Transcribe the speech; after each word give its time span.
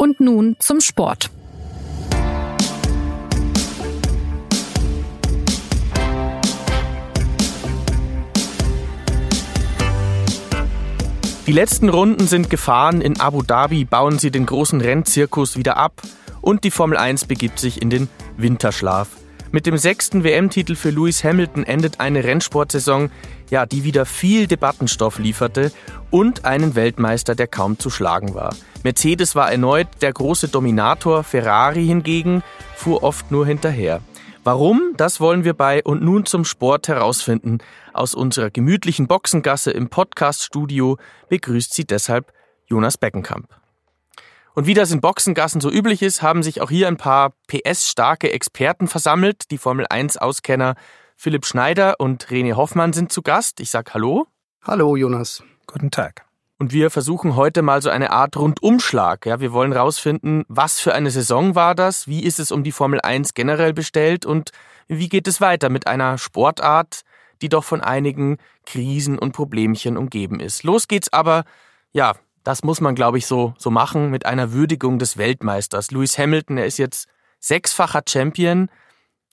Und 0.00 0.20
nun 0.20 0.54
zum 0.60 0.80
Sport. 0.80 1.28
Die 11.48 11.52
letzten 11.52 11.88
Runden 11.88 12.28
sind 12.28 12.48
gefahren. 12.48 13.00
In 13.00 13.18
Abu 13.18 13.42
Dhabi 13.42 13.84
bauen 13.84 14.20
sie 14.20 14.30
den 14.30 14.46
großen 14.46 14.80
Rennzirkus 14.80 15.56
wieder 15.56 15.76
ab 15.76 16.00
und 16.40 16.62
die 16.62 16.70
Formel 16.70 16.96
1 16.96 17.24
begibt 17.24 17.58
sich 17.58 17.82
in 17.82 17.90
den 17.90 18.08
Winterschlaf. 18.36 19.08
Mit 19.50 19.66
dem 19.66 19.78
sechsten 19.78 20.22
WM-Titel 20.22 20.76
für 20.76 20.90
Lewis 20.90 21.24
Hamilton 21.24 21.64
endet 21.64 21.98
eine 21.98 22.22
Rennsportsaison, 22.22 23.10
ja, 23.50 23.66
die 23.66 23.84
wieder 23.84 24.06
viel 24.06 24.46
Debattenstoff 24.46 25.18
lieferte 25.18 25.72
und 26.10 26.44
einen 26.44 26.74
Weltmeister, 26.74 27.34
der 27.34 27.46
kaum 27.46 27.78
zu 27.78 27.90
schlagen 27.90 28.34
war. 28.34 28.54
Mercedes 28.84 29.34
war 29.34 29.50
erneut 29.50 29.88
der 30.02 30.12
große 30.12 30.48
Dominator, 30.48 31.24
Ferrari 31.24 31.86
hingegen 31.86 32.42
fuhr 32.76 33.02
oft 33.02 33.30
nur 33.30 33.46
hinterher. 33.46 34.00
Warum? 34.44 34.94
Das 34.96 35.20
wollen 35.20 35.44
wir 35.44 35.52
bei 35.52 35.82
und 35.82 36.02
nun 36.02 36.24
zum 36.24 36.44
Sport 36.44 36.88
herausfinden. 36.88 37.58
Aus 37.92 38.14
unserer 38.14 38.50
gemütlichen 38.50 39.06
Boxengasse 39.06 39.72
im 39.72 39.88
Podcaststudio 39.90 40.96
begrüßt 41.28 41.74
sie 41.74 41.84
deshalb 41.84 42.32
Jonas 42.66 42.96
Beckenkamp. 42.96 43.48
Und 44.54 44.66
wie 44.66 44.74
das 44.74 44.90
in 44.90 45.00
Boxengassen 45.00 45.60
so 45.60 45.70
üblich 45.70 46.02
ist, 46.02 46.22
haben 46.22 46.42
sich 46.42 46.60
auch 46.60 46.70
hier 46.70 46.88
ein 46.88 46.96
paar 46.96 47.34
PS-starke 47.46 48.32
Experten 48.32 48.88
versammelt. 48.88 49.50
Die 49.50 49.58
Formel 49.58 49.86
1-Auskenner 49.86 50.74
Philipp 51.20 51.46
Schneider 51.46 51.98
und 51.98 52.28
René 52.28 52.54
Hoffmann 52.54 52.92
sind 52.92 53.10
zu 53.10 53.22
Gast. 53.22 53.58
Ich 53.58 53.70
sag 53.70 53.92
Hallo. 53.92 54.28
Hallo, 54.62 54.94
Jonas. 54.94 55.42
Guten 55.66 55.90
Tag. 55.90 56.24
Und 56.60 56.72
wir 56.72 56.90
versuchen 56.90 57.34
heute 57.34 57.62
mal 57.62 57.82
so 57.82 57.90
eine 57.90 58.12
Art 58.12 58.36
Rundumschlag. 58.36 59.26
Ja, 59.26 59.40
wir 59.40 59.52
wollen 59.52 59.72
rausfinden, 59.72 60.44
was 60.46 60.78
für 60.78 60.94
eine 60.94 61.10
Saison 61.10 61.56
war 61.56 61.74
das? 61.74 62.06
Wie 62.06 62.22
ist 62.22 62.38
es 62.38 62.52
um 62.52 62.62
die 62.62 62.70
Formel 62.70 63.00
1 63.00 63.34
generell 63.34 63.72
bestellt? 63.72 64.26
Und 64.26 64.52
wie 64.86 65.08
geht 65.08 65.26
es 65.26 65.40
weiter 65.40 65.70
mit 65.70 65.88
einer 65.88 66.18
Sportart, 66.18 67.00
die 67.42 67.48
doch 67.48 67.64
von 67.64 67.80
einigen 67.80 68.38
Krisen 68.64 69.18
und 69.18 69.32
Problemchen 69.32 69.96
umgeben 69.96 70.38
ist? 70.38 70.62
Los 70.62 70.86
geht's 70.86 71.12
aber, 71.12 71.42
ja, 71.90 72.14
das 72.44 72.62
muss 72.62 72.80
man, 72.80 72.94
glaube 72.94 73.18
ich, 73.18 73.26
so, 73.26 73.54
so 73.58 73.72
machen 73.72 74.10
mit 74.10 74.24
einer 74.24 74.52
Würdigung 74.52 75.00
des 75.00 75.18
Weltmeisters. 75.18 75.90
Lewis 75.90 76.16
Hamilton, 76.16 76.58
er 76.58 76.66
ist 76.66 76.78
jetzt 76.78 77.08
sechsfacher 77.40 78.02
Champion. 78.08 78.70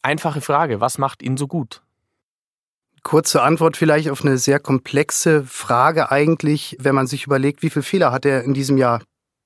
Einfache 0.05 0.39
Frage, 0.39 0.81
was 0.81 0.99
macht 0.99 1.23
ihn 1.23 1.35
so 1.35 1.47
gut? 1.47 1.81
Kurze 3.01 3.41
Antwort 3.41 3.75
vielleicht 3.75 4.11
auf 4.11 4.23
eine 4.23 4.37
sehr 4.37 4.59
komplexe 4.59 5.43
Frage 5.43 6.11
eigentlich, 6.11 6.77
wenn 6.79 6.93
man 6.93 7.07
sich 7.07 7.25
überlegt, 7.25 7.63
wie 7.63 7.71
viele 7.71 7.81
Fehler 7.81 8.11
hat 8.11 8.23
er 8.23 8.43
in 8.43 8.53
diesem 8.53 8.77
Jahr 8.77 9.01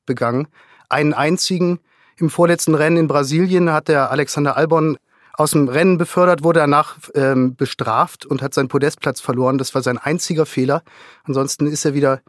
begangen. 0.05 0.49
Einen 0.89 1.13
einzigen. 1.13 1.79
Im 2.17 2.29
vorletzten 2.29 2.75
Rennen 2.75 2.97
in 2.97 3.07
Brasilien 3.07 3.71
hat 3.71 3.87
der 3.87 4.11
Alexander 4.11 4.57
Albon 4.57 4.97
aus 5.31 5.51
dem 5.51 5.69
Rennen 5.69 5.97
befördert, 5.97 6.43
wurde 6.43 6.59
danach 6.59 6.97
ähm, 7.15 7.55
bestraft 7.55 8.25
und 8.25 8.41
hat 8.41 8.53
seinen 8.53 8.67
Podestplatz 8.67 9.21
verloren. 9.21 9.59
Das 9.59 9.73
war 9.75 9.81
sein 9.81 9.97
einziger 9.97 10.45
Fehler. 10.45 10.83
Ansonsten 11.23 11.67
ist 11.67 11.85
er 11.85 11.93
wieder 11.93 12.19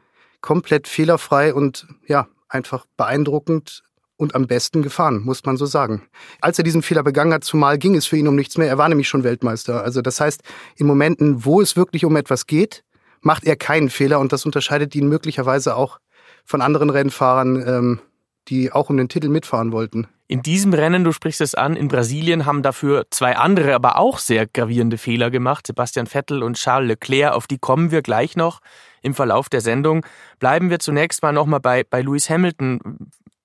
komplett 0.41 0.87
fehlerfrei 0.87 1.53
und 1.53 1.89
ja, 2.07 2.29
einfach 2.49 2.87
beeindruckend 2.97 3.83
und 4.21 4.35
am 4.35 4.47
besten 4.47 4.83
gefahren, 4.83 5.23
muss 5.25 5.45
man 5.45 5.57
so 5.57 5.65
sagen. 5.65 6.03
Als 6.43 6.59
er 6.59 6.65
diesen 6.65 6.83
Fehler 6.83 7.03
begangen 7.03 7.33
hat, 7.33 7.43
zumal 7.43 7.79
ging 7.79 7.97
es 7.97 8.07
für 8.07 8.19
ihn 8.19 8.29
um 8.29 8.37
nichts 8.37 8.59
mehr. 8.59 8.69
Er 8.69 8.77
war 8.77 8.89
nämlich 8.89 9.09
schon 9.09 9.25
Weltmeister. 9.25 9.83
Also 9.83 10.03
das 10.03 10.21
heißt, 10.21 10.43
in 10.77 10.87
Momenten, 10.87 11.47
wo 11.47 11.63
es 11.63 11.75
wirklich 11.75 12.05
um 12.05 12.15
etwas 12.17 12.47
geht, 12.47 12.85
macht 13.23 13.45
er 13.45 13.57
keinen 13.57 13.89
Fehler 13.89 14.21
und 14.21 14.33
das 14.33 14.45
unterscheidet 14.45 14.95
ihn 14.95 15.09
möglicherweise 15.09 15.75
auch 15.75 16.01
von 16.45 16.61
anderen 16.61 16.91
Rennfahrern, 16.91 17.65
ähm, 17.67 18.01
die 18.49 18.73
auch 18.73 18.91
um 18.91 18.99
den 18.99 19.09
Titel 19.09 19.31
mitfahren 19.31 19.73
wollten. 19.73 20.07
In 20.29 20.43
diesem 20.43 20.75
Rennen, 20.75 21.03
du 21.03 21.13
sprichst 21.13 21.41
es 21.41 21.55
an, 21.55 21.75
in 21.75 21.89
Brasilien 21.89 22.45
haben 22.45 22.63
dafür 22.63 23.07
zwei 23.11 23.37
andere, 23.37 23.75
aber 23.75 23.99
auch 23.99 24.19
sehr 24.19 24.47
gravierende 24.47 24.99
Fehler 24.99 25.31
gemacht. 25.31 25.67
Sebastian 25.67 26.07
Vettel 26.07 26.43
und 26.43 26.57
Charles 26.57 26.89
Leclerc, 26.89 27.35
auf 27.35 27.47
die 27.47 27.59
kommen 27.59 27.91
wir 27.91 28.03
gleich 28.03 28.37
noch 28.37 28.61
im 29.03 29.15
Verlauf 29.15 29.49
der 29.49 29.61
Sendung. 29.61 30.05
Bleiben 30.39 30.71
wir 30.71 30.79
zunächst 30.79 31.23
mal 31.23 31.33
nochmal 31.33 31.61
bei, 31.61 31.85
bei 31.89 32.03
Lewis 32.03 32.31
Hamilton 32.31 32.81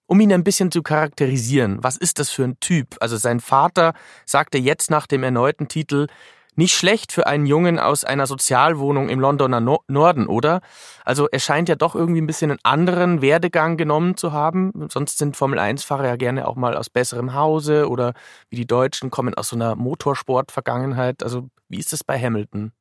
um 0.08 0.20
ihn 0.20 0.34
ein 0.34 0.44
bisschen 0.44 0.72
zu 0.72 0.84
charakterisieren, 0.84 1.80
was 1.82 1.98
ist 1.98 2.20
das 2.20 2.30
für 2.30 2.44
ein 2.44 2.60
Typ? 2.60 2.96
Also 3.00 3.18
sein 3.18 3.40
Vater 3.40 3.94
sagte 4.26 4.58
jetzt 4.58 4.90
nach 4.90 5.08
dem 5.08 5.24
erneuten 5.24 5.68
Titel, 5.68 6.08
nicht 6.56 6.74
schlecht 6.74 7.12
für 7.12 7.28
einen 7.28 7.46
Jungen 7.46 7.80
aus 7.80 8.06
einer 8.06 8.28
Sozialwohnung 8.28 9.10
im 9.10 9.20
Londoner 9.20 9.60
no 9.60 9.84
Norden, 9.88 10.28
oder? 10.28 10.62
Also 11.04 11.28
er 11.30 11.40
scheint 11.40 11.68
ja 11.70 11.76
doch 11.76 11.96
irgendwie 11.96 12.22
ein 12.22 12.28
bisschen 12.28 12.52
einen 12.52 12.60
anderen 12.64 13.22
Werdegang 13.22 13.78
genommen 13.78 14.16
zu 14.16 14.32
haben. 14.32 14.72
Sonst 14.90 15.18
sind 15.18 15.36
Formel-1-Fahrer 15.36 16.08
ja 16.08 16.16
gerne 16.16 16.48
auch 16.48 16.56
mal 16.56 16.78
aus 16.78 16.90
besserem 16.90 17.34
Hause 17.34 17.90
oder 17.90 18.14
wie 18.50 18.56
die 18.56 18.68
Deutschen 18.68 19.12
kommen 19.12 19.34
aus 19.34 19.50
so 19.50 19.56
einer 19.56 19.76
Motorsport-Vergangenheit. 19.76 21.24
Also 21.24 21.50
wie 21.68 21.80
ist 21.80 21.92
es 21.92 22.04
bei 22.04 22.20
Hamilton? 22.20 22.72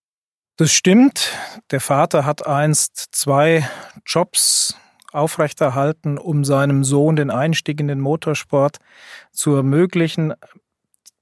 Das 0.57 0.71
stimmt. 0.71 1.33
Der 1.73 1.81
Vater 1.81 2.25
hat 2.25 2.47
einst 2.47 3.09
zwei 3.11 3.69
Jobs 4.07 4.77
aufrechterhalten, 5.15 6.19
um 6.19 6.45
seinem 6.45 6.85
Sohn 6.85 7.17
den 7.17 7.31
Einstieg 7.31 7.81
in 7.81 7.89
den 7.89 8.01
Motorsport 8.01 8.79
zu 9.33 9.55
ermöglichen. 9.55 10.35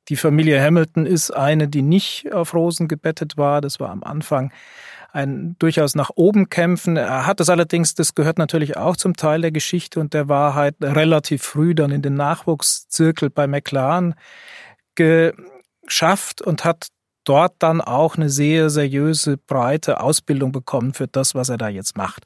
Die 0.09 0.17
Familie 0.17 0.61
Hamilton 0.63 1.07
ist 1.07 1.31
eine, 1.31 1.69
die 1.69 1.83
nicht 1.83 2.33
auf 2.33 2.55
Rosen 2.55 2.89
gebettet 2.89 3.37
war. 3.37 3.61
Das 3.61 3.79
war 3.79 3.91
am 3.91 4.03
Anfang 4.03 4.53
ein 5.13 5.57
durchaus 5.59 5.95
nach 5.95 6.11
oben 6.15 6.49
kämpfen. 6.49 6.97
Er 6.97 7.27
hat 7.27 7.41
es 7.41 7.51
allerdings, 7.51 7.95
das 7.95 8.15
gehört 8.15 8.39
natürlich 8.39 8.77
auch 8.77 8.97
zum 8.97 9.15
Teil 9.15 9.43
der 9.43 9.53
Geschichte 9.53 10.01
und 10.01 10.15
der 10.15 10.29
Wahrheit, 10.29 10.75
relativ 10.81 11.43
früh 11.43 11.75
dann 11.75 11.91
in 11.91 12.03
den 12.03 12.15
Nachwuchszirkel 12.15 13.31
bei 13.31 13.47
McLaren 13.47 14.15
geschafft 14.95 16.43
und 16.43 16.65
hat 16.65 16.89
dort 17.25 17.55
dann 17.59 17.81
auch 17.81 18.17
eine 18.17 18.31
sehr 18.31 18.71
seriöse, 18.71 19.37
breite 19.37 20.01
Ausbildung 20.01 20.51
bekommen 20.51 20.95
für 20.95 21.07
das, 21.07 21.35
was 21.35 21.49
er 21.49 21.59
da 21.59 21.69
jetzt 21.69 21.97
macht. 21.97 22.25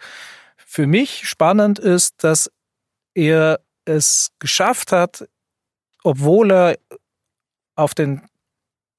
Für 0.69 0.87
mich 0.87 1.29
spannend 1.29 1.79
ist, 1.79 2.25
dass 2.25 2.51
er 3.15 3.61
es 3.85 4.33
geschafft 4.41 4.91
hat, 4.91 5.29
obwohl 6.03 6.53
er 6.53 6.79
auf 7.77 7.95
den 7.95 8.23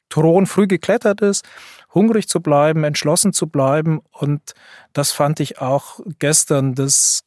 Thron 0.09 0.45
früh 0.45 0.65
geklettert 0.65 1.21
ist, 1.21 1.45
hungrig 1.93 2.29
zu 2.29 2.39
bleiben, 2.41 2.85
entschlossen 2.85 3.33
zu 3.33 3.47
bleiben. 3.47 3.99
Und 4.11 4.53
das 4.93 5.11
fand 5.11 5.41
ich 5.41 5.59
auch 5.59 5.99
gestern 6.19 6.73
das 6.73 7.23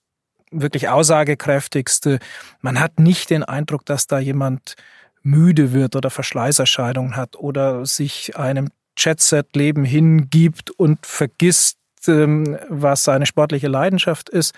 wirklich 0.51 0.89
aussagekräftigste. 0.89 2.19
Man 2.61 2.81
hat 2.81 2.99
nicht 2.99 3.29
den 3.29 3.45
Eindruck, 3.45 3.85
dass 3.85 4.07
da 4.07 4.19
jemand 4.19 4.75
müde 5.23 5.75
wird 5.75 5.97
oder 5.97 6.09
Verschleißerscheinungen 6.09 7.15
hat 7.15 7.37
oder 7.37 7.85
sich 7.85 8.37
einem 8.37 8.71
Jet-Set-Leben 8.97 9.85
hingibt 9.85 10.71
und 10.71 11.05
vergisst, 11.05 11.77
ähm, 12.09 12.59
was 12.69 13.05
seine 13.05 13.27
sportliche 13.27 13.69
Leidenschaft 13.69 14.29
ist, 14.29 14.55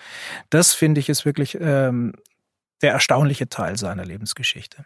das 0.49 0.73
finde 0.73 0.99
ich 0.99 1.09
ist 1.09 1.25
wirklich 1.25 1.57
ähm, 1.59 2.13
der 2.81 2.91
erstaunliche 2.91 3.49
Teil 3.49 3.77
seiner 3.77 4.05
Lebensgeschichte. 4.05 4.85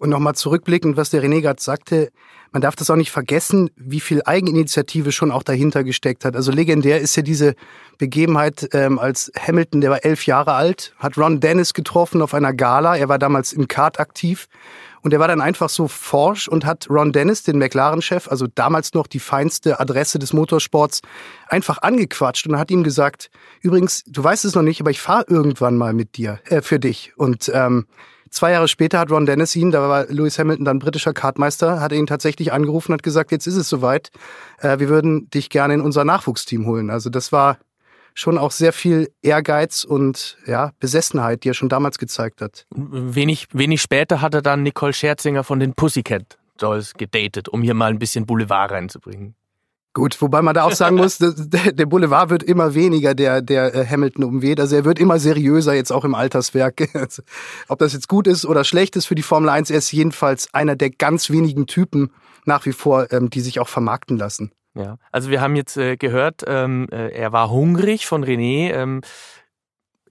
Und 0.00 0.08
nochmal 0.08 0.34
zurückblickend, 0.34 0.96
was 0.96 1.10
der 1.10 1.22
René 1.22 1.42
gerade 1.42 1.60
sagte, 1.60 2.10
man 2.52 2.62
darf 2.62 2.74
das 2.74 2.88
auch 2.88 2.96
nicht 2.96 3.10
vergessen, 3.10 3.70
wie 3.76 4.00
viel 4.00 4.22
Eigeninitiative 4.24 5.12
schon 5.12 5.30
auch 5.30 5.42
dahinter 5.42 5.84
gesteckt 5.84 6.24
hat. 6.24 6.36
Also 6.36 6.50
legendär 6.50 7.00
ist 7.00 7.16
ja 7.16 7.22
diese 7.22 7.54
Begebenheit, 7.98 8.70
ähm, 8.72 8.98
als 8.98 9.30
Hamilton, 9.38 9.82
der 9.82 9.90
war 9.90 10.04
elf 10.04 10.24
Jahre 10.24 10.54
alt, 10.54 10.94
hat 10.96 11.18
Ron 11.18 11.40
Dennis 11.40 11.74
getroffen 11.74 12.22
auf 12.22 12.32
einer 12.32 12.54
Gala. 12.54 12.96
Er 12.96 13.10
war 13.10 13.18
damals 13.18 13.52
im 13.52 13.68
Kart 13.68 14.00
aktiv 14.00 14.48
und 15.02 15.12
er 15.12 15.20
war 15.20 15.28
dann 15.28 15.40
einfach 15.40 15.68
so 15.68 15.88
forsch 15.88 16.48
und 16.48 16.64
hat 16.64 16.88
Ron 16.90 17.12
Dennis, 17.12 17.42
den 17.42 17.58
McLaren-Chef, 17.58 18.28
also 18.28 18.46
damals 18.46 18.94
noch 18.94 19.06
die 19.06 19.20
feinste 19.20 19.80
Adresse 19.80 20.18
des 20.18 20.32
Motorsports, 20.32 21.00
einfach 21.48 21.78
angequatscht 21.82 22.46
und 22.46 22.58
hat 22.58 22.70
ihm 22.70 22.82
gesagt, 22.82 23.30
übrigens, 23.60 24.04
du 24.06 24.22
weißt 24.22 24.44
es 24.44 24.54
noch 24.54 24.62
nicht, 24.62 24.80
aber 24.80 24.90
ich 24.90 25.00
fahre 25.00 25.24
irgendwann 25.28 25.76
mal 25.76 25.92
mit 25.92 26.16
dir, 26.16 26.40
äh, 26.46 26.62
für 26.62 26.78
dich. 26.78 27.12
Und 27.16 27.50
ähm, 27.54 27.86
zwei 28.30 28.52
Jahre 28.52 28.68
später 28.68 28.98
hat 28.98 29.10
Ron 29.10 29.26
Dennis 29.26 29.56
ihn, 29.56 29.70
da 29.70 29.88
war 29.88 30.06
Lewis 30.06 30.38
Hamilton 30.38 30.64
dann 30.64 30.78
britischer 30.78 31.12
Kartmeister, 31.12 31.80
hat 31.80 31.92
ihn 31.92 32.06
tatsächlich 32.06 32.52
angerufen 32.52 32.92
und 32.92 32.98
hat 32.98 33.02
gesagt, 33.02 33.32
jetzt 33.32 33.46
ist 33.46 33.56
es 33.56 33.68
soweit, 33.68 34.10
äh, 34.58 34.78
wir 34.78 34.88
würden 34.88 35.30
dich 35.30 35.50
gerne 35.50 35.74
in 35.74 35.80
unser 35.80 36.04
Nachwuchsteam 36.04 36.66
holen. 36.66 36.90
Also 36.90 37.10
das 37.10 37.32
war 37.32 37.58
schon 38.14 38.38
auch 38.38 38.50
sehr 38.50 38.72
viel 38.72 39.10
Ehrgeiz 39.22 39.84
und 39.84 40.36
ja, 40.46 40.72
Besessenheit, 40.80 41.44
die 41.44 41.50
er 41.50 41.54
schon 41.54 41.68
damals 41.68 41.98
gezeigt 41.98 42.40
hat. 42.40 42.66
Wenig, 42.74 43.48
wenig 43.52 43.80
später 43.82 44.20
hat 44.20 44.34
er 44.34 44.42
dann 44.42 44.62
Nicole 44.62 44.92
Scherzinger 44.92 45.44
von 45.44 45.60
den 45.60 45.74
Pussycat 45.74 46.38
Dolls 46.58 46.94
gedatet, 46.94 47.48
um 47.48 47.62
hier 47.62 47.74
mal 47.74 47.90
ein 47.90 47.98
bisschen 47.98 48.26
Boulevard 48.26 48.70
reinzubringen. 48.70 49.34
Gut, 49.92 50.22
wobei 50.22 50.40
man 50.40 50.54
da 50.54 50.62
auch 50.62 50.72
sagen 50.72 50.96
muss, 50.96 51.18
der 51.18 51.86
Boulevard 51.86 52.30
wird 52.30 52.44
immer 52.44 52.74
weniger, 52.74 53.14
der, 53.14 53.42
der 53.42 53.74
äh, 53.74 53.86
Hamilton 53.86 54.22
umweht. 54.22 54.60
Also 54.60 54.76
er 54.76 54.84
wird 54.84 55.00
immer 55.00 55.18
seriöser, 55.18 55.74
jetzt 55.74 55.90
auch 55.90 56.04
im 56.04 56.14
Alterswerk. 56.14 56.88
Ob 57.68 57.80
das 57.80 57.92
jetzt 57.92 58.06
gut 58.06 58.28
ist 58.28 58.46
oder 58.46 58.62
schlecht 58.62 58.94
ist 58.94 59.06
für 59.06 59.16
die 59.16 59.22
Formel 59.22 59.48
1, 59.48 59.70
er 59.70 59.78
ist 59.78 59.90
jedenfalls 59.90 60.54
einer 60.54 60.76
der 60.76 60.90
ganz 60.90 61.30
wenigen 61.30 61.66
Typen 61.66 62.12
nach 62.44 62.66
wie 62.66 62.72
vor, 62.72 63.12
ähm, 63.12 63.30
die 63.30 63.40
sich 63.40 63.58
auch 63.58 63.68
vermarkten 63.68 64.16
lassen. 64.16 64.52
Ja, 64.74 64.96
also 65.10 65.30
wir 65.30 65.40
haben 65.40 65.56
jetzt 65.56 65.76
äh, 65.76 65.96
gehört, 65.96 66.44
ähm, 66.46 66.88
äh, 66.92 67.08
er 67.08 67.32
war 67.32 67.50
hungrig 67.50 68.06
von 68.06 68.24
René. 68.24 68.72
Ähm, 68.72 69.00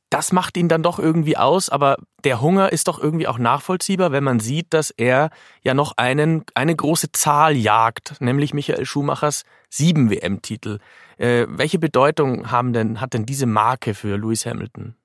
das 0.09 0.31
macht 0.31 0.57
ihn 0.57 0.67
dann 0.67 0.83
doch 0.83 0.97
irgendwie 0.97 1.38
aus, 1.38 1.69
aber 1.69 1.97
der 2.23 2.41
Hunger 2.41 2.71
ist 2.71 2.88
doch 2.88 3.00
irgendwie 3.00 3.27
auch 3.27 3.38
nachvollziehbar, 3.38 4.11
wenn 4.11 4.23
man 4.23 4.39
sieht, 4.39 4.73
dass 4.73 4.89
er 4.89 5.29
ja 5.61 5.73
noch 5.73 5.94
einen, 5.97 6.44
eine 6.56 6.75
große 6.75 7.11
Zahl 7.11 7.56
jagt, 7.56 8.19
nämlich 8.19 8.53
Michael 8.53 8.85
Schumachers 8.85 9.44
sieben 9.69 10.09
WM-Titel. 10.09 10.79
Äh, 11.17 11.45
welche 11.47 11.79
Bedeutung 11.79 12.51
haben 12.51 12.73
denn, 12.73 13.00
hat 13.00 13.13
denn 13.13 13.25
diese 13.25 13.45
Marke 13.45 13.94
für 13.94 14.17
Lewis 14.17 14.45
Hamilton? 14.45 14.95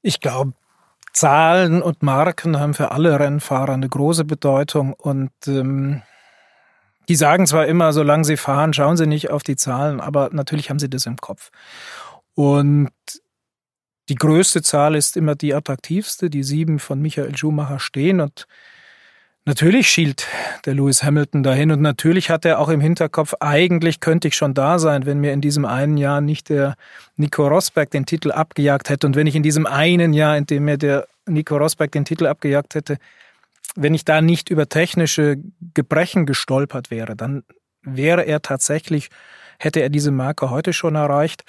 Ich 0.00 0.20
glaube, 0.20 0.52
Zahlen 1.12 1.82
und 1.82 2.02
Marken 2.02 2.58
haben 2.58 2.74
für 2.74 2.92
alle 2.92 3.18
Rennfahrer 3.18 3.72
eine 3.72 3.88
große 3.88 4.24
Bedeutung 4.24 4.94
und 4.94 5.32
ähm, 5.48 6.02
die 7.10 7.16
sagen 7.16 7.48
zwar 7.48 7.66
immer, 7.66 7.92
solange 7.92 8.22
sie 8.22 8.36
fahren, 8.36 8.72
schauen 8.72 8.96
sie 8.96 9.04
nicht 9.04 9.30
auf 9.30 9.42
die 9.42 9.56
Zahlen, 9.56 10.00
aber 10.00 10.30
natürlich 10.32 10.70
haben 10.70 10.78
sie 10.78 10.88
das 10.88 11.06
im 11.06 11.16
Kopf. 11.16 11.50
Und 12.34 12.92
die 14.08 14.14
größte 14.14 14.62
Zahl 14.62 14.94
ist 14.94 15.16
immer 15.16 15.34
die 15.34 15.52
attraktivste, 15.52 16.30
die 16.30 16.44
sieben 16.44 16.78
von 16.78 17.02
Michael 17.02 17.36
Schumacher 17.36 17.80
stehen. 17.80 18.20
Und 18.20 18.46
Natürlich 19.44 19.90
schielt 19.90 20.28
der 20.66 20.74
Lewis 20.74 21.02
Hamilton 21.02 21.42
dahin. 21.42 21.72
Und 21.72 21.80
natürlich 21.80 22.30
hat 22.30 22.44
er 22.44 22.60
auch 22.60 22.68
im 22.68 22.80
Hinterkopf, 22.80 23.34
eigentlich 23.40 23.98
könnte 23.98 24.28
ich 24.28 24.36
schon 24.36 24.54
da 24.54 24.78
sein, 24.78 25.04
wenn 25.04 25.18
mir 25.18 25.32
in 25.32 25.40
diesem 25.40 25.64
einen 25.64 25.96
Jahr 25.96 26.20
nicht 26.20 26.48
der 26.48 26.76
Nico 27.16 27.48
Rosberg 27.48 27.90
den 27.90 28.06
Titel 28.06 28.30
abgejagt 28.30 28.88
hätte. 28.88 29.08
Und 29.08 29.16
wenn 29.16 29.26
ich 29.26 29.34
in 29.34 29.42
diesem 29.42 29.66
einen 29.66 30.12
Jahr, 30.12 30.36
in 30.36 30.46
dem 30.46 30.64
mir 30.64 30.78
der 30.78 31.08
Nico 31.26 31.56
Rosberg 31.56 31.90
den 31.90 32.04
Titel 32.04 32.26
abgejagt 32.26 32.76
hätte, 32.76 32.98
wenn 33.76 33.94
ich 33.94 34.04
da 34.04 34.20
nicht 34.20 34.50
über 34.50 34.68
technische 34.68 35.36
Gebrechen 35.74 36.26
gestolpert 36.26 36.90
wäre, 36.90 37.16
dann 37.16 37.44
wäre 37.82 38.22
er 38.22 38.42
tatsächlich, 38.42 39.08
hätte 39.58 39.80
er 39.80 39.88
diese 39.88 40.10
Marke 40.10 40.50
heute 40.50 40.72
schon 40.72 40.94
erreicht. 40.94 41.44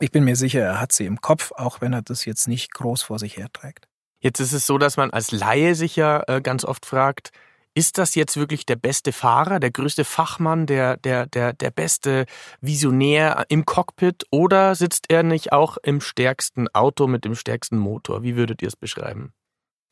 Ich 0.00 0.10
bin 0.10 0.24
mir 0.24 0.36
sicher, 0.36 0.60
er 0.60 0.80
hat 0.80 0.92
sie 0.92 1.06
im 1.06 1.20
Kopf, 1.20 1.52
auch 1.52 1.80
wenn 1.80 1.92
er 1.92 2.02
das 2.02 2.24
jetzt 2.24 2.48
nicht 2.48 2.72
groß 2.72 3.02
vor 3.02 3.18
sich 3.18 3.36
herträgt. 3.36 3.86
Jetzt 4.20 4.40
ist 4.40 4.52
es 4.52 4.66
so, 4.66 4.78
dass 4.78 4.96
man 4.96 5.10
als 5.10 5.30
Laie 5.30 5.74
sich 5.74 5.96
ja 5.96 6.22
äh, 6.26 6.40
ganz 6.40 6.64
oft 6.64 6.86
fragt, 6.86 7.30
ist 7.74 7.98
das 7.98 8.16
jetzt 8.16 8.36
wirklich 8.36 8.66
der 8.66 8.74
beste 8.74 9.12
Fahrer, 9.12 9.60
der 9.60 9.70
größte 9.70 10.04
Fachmann, 10.04 10.66
der, 10.66 10.96
der, 10.96 11.26
der, 11.26 11.52
der 11.52 11.70
beste 11.70 12.26
Visionär 12.60 13.44
im 13.48 13.66
Cockpit 13.66 14.24
oder 14.32 14.74
sitzt 14.74 15.06
er 15.10 15.22
nicht 15.22 15.52
auch 15.52 15.76
im 15.84 16.00
stärksten 16.00 16.66
Auto 16.74 17.06
mit 17.06 17.24
dem 17.24 17.36
stärksten 17.36 17.78
Motor? 17.78 18.24
Wie 18.24 18.34
würdet 18.34 18.62
ihr 18.62 18.68
es 18.68 18.74
beschreiben? 18.74 19.32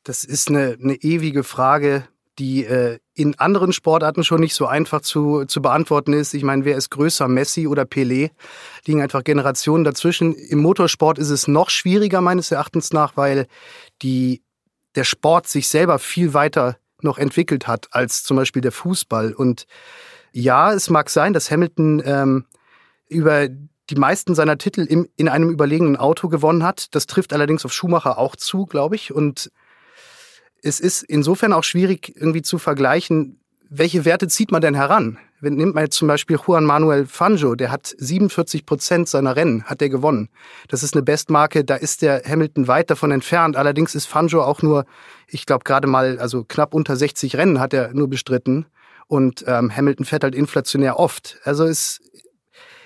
Das 0.03 0.23
ist 0.23 0.49
eine, 0.49 0.77
eine 0.81 0.95
ewige 0.95 1.43
Frage, 1.43 2.07
die 2.39 2.65
äh, 2.65 2.99
in 3.13 3.37
anderen 3.39 3.73
Sportarten 3.73 4.23
schon 4.23 4.39
nicht 4.39 4.53
so 4.53 4.67
einfach 4.67 5.01
zu, 5.01 5.45
zu 5.45 5.61
beantworten 5.61 6.13
ist. 6.13 6.33
Ich 6.33 6.43
meine, 6.43 6.65
wer 6.65 6.77
ist 6.77 6.91
größer, 6.91 7.27
Messi 7.27 7.67
oder 7.67 7.83
Pelé? 7.83 8.31
Liegen 8.85 9.01
einfach 9.01 9.23
Generationen 9.23 9.83
dazwischen. 9.83 10.35
Im 10.35 10.59
Motorsport 10.59 11.17
ist 11.17 11.31
es 11.31 11.47
noch 11.47 11.69
schwieriger 11.69 12.21
meines 12.21 12.51
Erachtens 12.51 12.93
nach, 12.93 13.17
weil 13.17 13.47
die, 14.01 14.43
der 14.95 15.03
Sport 15.03 15.47
sich 15.47 15.67
selber 15.67 15.99
viel 15.99 16.33
weiter 16.33 16.77
noch 17.01 17.17
entwickelt 17.17 17.67
hat 17.67 17.87
als 17.91 18.23
zum 18.23 18.37
Beispiel 18.37 18.61
der 18.61 18.71
Fußball. 18.71 19.33
Und 19.33 19.65
ja, 20.31 20.73
es 20.73 20.89
mag 20.89 21.09
sein, 21.09 21.33
dass 21.33 21.49
Hamilton 21.49 22.01
ähm, 22.05 22.45
über 23.07 23.47
die 23.47 23.95
meisten 23.95 24.35
seiner 24.35 24.57
Titel 24.57 24.81
im, 24.81 25.07
in 25.15 25.29
einem 25.29 25.49
überlegenen 25.49 25.95
Auto 25.95 26.27
gewonnen 26.27 26.63
hat. 26.63 26.93
Das 26.93 27.07
trifft 27.07 27.33
allerdings 27.33 27.65
auf 27.65 27.73
Schumacher 27.73 28.17
auch 28.17 28.35
zu, 28.35 28.65
glaube 28.65 28.95
ich. 28.95 29.13
Und 29.13 29.49
es 30.63 30.79
ist 30.79 31.03
insofern 31.03 31.53
auch 31.53 31.63
schwierig 31.63 32.13
irgendwie 32.15 32.41
zu 32.41 32.57
vergleichen, 32.57 33.39
welche 33.69 34.05
Werte 34.05 34.27
zieht 34.27 34.51
man 34.51 34.61
denn 34.61 34.75
heran? 34.75 35.17
Wenn, 35.39 35.55
nimmt 35.55 35.75
man 35.75 35.83
jetzt 35.83 35.97
zum 35.97 36.07
Beispiel 36.07 36.39
Juan 36.45 36.65
Manuel 36.65 37.05
Fangio, 37.05 37.53
der 37.53 37.71
hat 37.71 37.93
47 37.97 38.65
Prozent 38.65 39.07
seiner 39.07 39.35
Rennen, 39.35 39.63
hat 39.65 39.81
er 39.81 39.89
gewonnen. 39.89 40.29
Das 40.67 40.81
ist 40.81 40.95
eine 40.95 41.03
Bestmarke, 41.03 41.63
da 41.63 41.75
ist 41.75 42.01
der 42.01 42.23
Hamilton 42.25 42.67
weit 42.67 42.89
davon 42.89 43.11
entfernt. 43.11 43.55
Allerdings 43.55 43.93
ist 43.93 44.07
Fangio 44.07 44.43
auch 44.43 44.61
nur, 44.63 44.85
ich 45.27 45.45
glaube 45.45 45.63
gerade 45.63 45.87
mal, 45.87 46.17
also 46.19 46.43
knapp 46.43 46.73
unter 46.73 46.95
60 46.95 47.35
Rennen 47.35 47.59
hat 47.59 47.73
er 47.73 47.93
nur 47.93 48.09
bestritten. 48.09 48.65
Und 49.07 49.45
ähm, 49.47 49.75
Hamilton 49.75 50.05
fährt 50.05 50.23
halt 50.23 50.35
inflationär 50.35 50.97
oft. 50.99 51.39
Also 51.43 51.65
ist, 51.65 52.01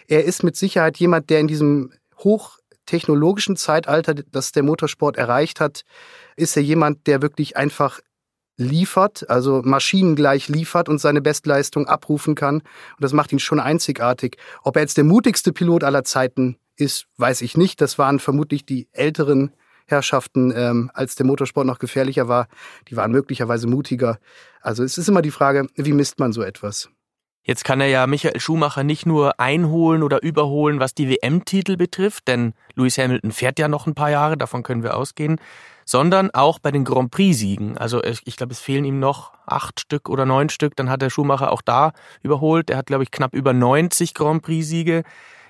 er 0.08 0.26
ist 0.26 0.44
mit 0.44 0.58
Sicherheit 0.58 0.98
jemand, 0.98 1.30
der 1.30 1.40
in 1.40 1.48
diesem 1.48 1.94
hochtechnologischen 2.20 3.56
Zeitalter, 3.56 4.14
das 4.14 4.52
der 4.52 4.64
Motorsport 4.64 5.16
erreicht 5.16 5.62
hat, 5.62 5.84
ist 6.36 6.56
er 6.58 6.64
jemand, 6.64 7.08
der 7.08 7.22
wirklich 7.22 7.58
einfach 7.58 8.00
liefert, 8.58 9.30
also 9.30 9.62
maschinengleich 9.64 10.48
liefert 10.48 10.88
und 10.90 11.00
seine 11.00 11.22
Bestleistung 11.22 11.88
abrufen 11.88 12.36
kann. 12.36 12.58
Und 12.58 13.00
das 13.00 13.14
macht 13.14 13.32
ihn 13.32 13.40
schon 13.40 13.60
einzigartig. 13.60 14.38
Ob 14.64 14.76
er 14.76 14.84
jetzt 14.84 14.98
der 14.98 15.04
mutigste 15.04 15.52
Pilot 15.52 15.84
aller 15.84 16.04
Zeiten 16.04 16.58
ist, 16.76 17.08
weiß 17.18 17.42
ich 17.42 17.58
nicht. 17.58 17.82
Das 17.82 17.98
waren 17.98 18.20
vermutlich 18.20 18.66
die 18.66 18.88
älteren 18.92 19.52
Herrschaften, 19.88 20.54
ähm, 20.56 20.92
als 20.94 21.16
der 21.16 21.26
Motorsport 21.26 21.66
noch 21.66 21.80
gefährlicher 21.80 22.28
war. 22.28 22.48
Die 22.88 22.96
waren 22.96 23.12
möglicherweise 23.12 23.68
mutiger. 23.68 24.20
Also 24.62 24.84
es 24.84 24.98
ist 24.98 25.10
immer 25.10 25.22
die 25.22 25.32
Frage, 25.32 25.68
wie 25.76 25.94
misst 25.94 26.20
man 26.20 26.32
so 26.32 26.44
etwas? 26.44 26.90
Jetzt 27.44 27.66
kann 27.66 27.82
er 27.82 27.88
ja 27.88 28.06
Michael 28.06 28.40
Schumacher 28.40 28.84
nicht 28.84 29.08
nur 29.08 29.40
einholen 29.40 30.04
oder 30.04 30.22
überholen, 30.22 30.80
was 30.80 30.94
die 30.94 31.10
WM-Titel 31.10 31.76
betrifft, 31.76 32.28
denn 32.28 32.54
Lewis 32.76 33.00
Hamilton 33.00 33.32
fährt 33.32 33.58
ja 33.58 33.68
noch 33.68 33.88
ein 33.88 33.96
paar 33.96 34.12
Jahre, 34.12 34.38
davon 34.38 34.62
können 34.62 34.84
wir 34.84 34.96
ausgehen, 34.96 35.42
sondern 35.92 36.32
auch 36.32 36.58
bei 36.58 36.72
den 36.72 36.86
Grand 36.86 37.12
Prix-Siegen. 37.12 37.78
Also 37.78 38.02
ich 38.02 38.38
glaube, 38.38 38.54
es 38.54 38.62
fehlen 38.62 38.86
ihm 38.86 39.00
noch 39.02 39.34
acht 39.46 39.82
Stück 39.82 40.08
oder 40.08 40.26
neun 40.26 40.48
Stück. 40.48 40.78
Dann 40.78 40.90
hat 40.90 41.02
der 41.02 41.10
Schumacher 41.10 41.52
auch 41.52 41.62
da 41.62 41.92
überholt. 42.24 42.70
Er 42.70 42.78
hat, 42.78 42.86
glaube 42.86 43.04
ich, 43.04 43.12
knapp 43.12 43.34
über 43.34 43.52
90 43.52 44.14
Grand 44.14 44.42
Prix-Siege. 44.42 45.04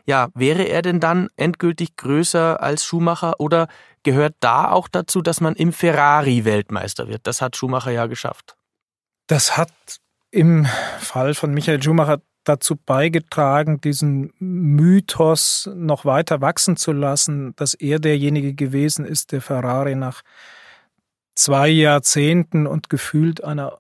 Ja, 0.08 0.30
wäre 0.34 0.64
er 0.64 0.82
denn 0.82 1.00
dann 1.00 1.30
endgültig 1.36 1.96
größer 1.96 2.60
als 2.60 2.84
Schumacher 2.84 3.40
oder 3.40 3.68
gehört 4.02 4.34
da 4.40 4.72
auch 4.72 4.88
dazu, 4.88 5.22
dass 5.22 5.42
man 5.42 5.54
im 5.54 5.72
Ferrari 5.72 6.44
Weltmeister 6.44 7.08
wird? 7.08 7.28
Das 7.28 7.40
hat 7.40 7.56
Schumacher 7.56 7.92
ja 7.92 8.08
geschafft. 8.08 8.56
Das 9.28 9.58
hat 9.58 9.72
im 10.32 10.66
Fall 10.98 11.36
von 11.36 11.54
Michael 11.54 11.84
Schumacher 11.84 12.18
dazu 12.44 12.76
beigetragen, 12.76 13.82
diesen 13.82 14.34
Mythos 14.40 15.70
noch 15.76 16.06
weiter 16.06 16.42
wachsen 16.42 16.76
zu 16.76 16.92
lassen, 16.92 17.56
dass 17.56 17.74
er 17.74 18.00
derjenige 18.00 18.54
gewesen 18.54 19.06
ist, 19.06 19.32
der 19.32 19.42
Ferrari 19.42 19.96
nach 19.96 20.22
zwei 21.36 21.70
Jahrzehnten 21.70 22.68
und 22.68 22.90
gefühlt 22.90 23.44
einer 23.44 23.80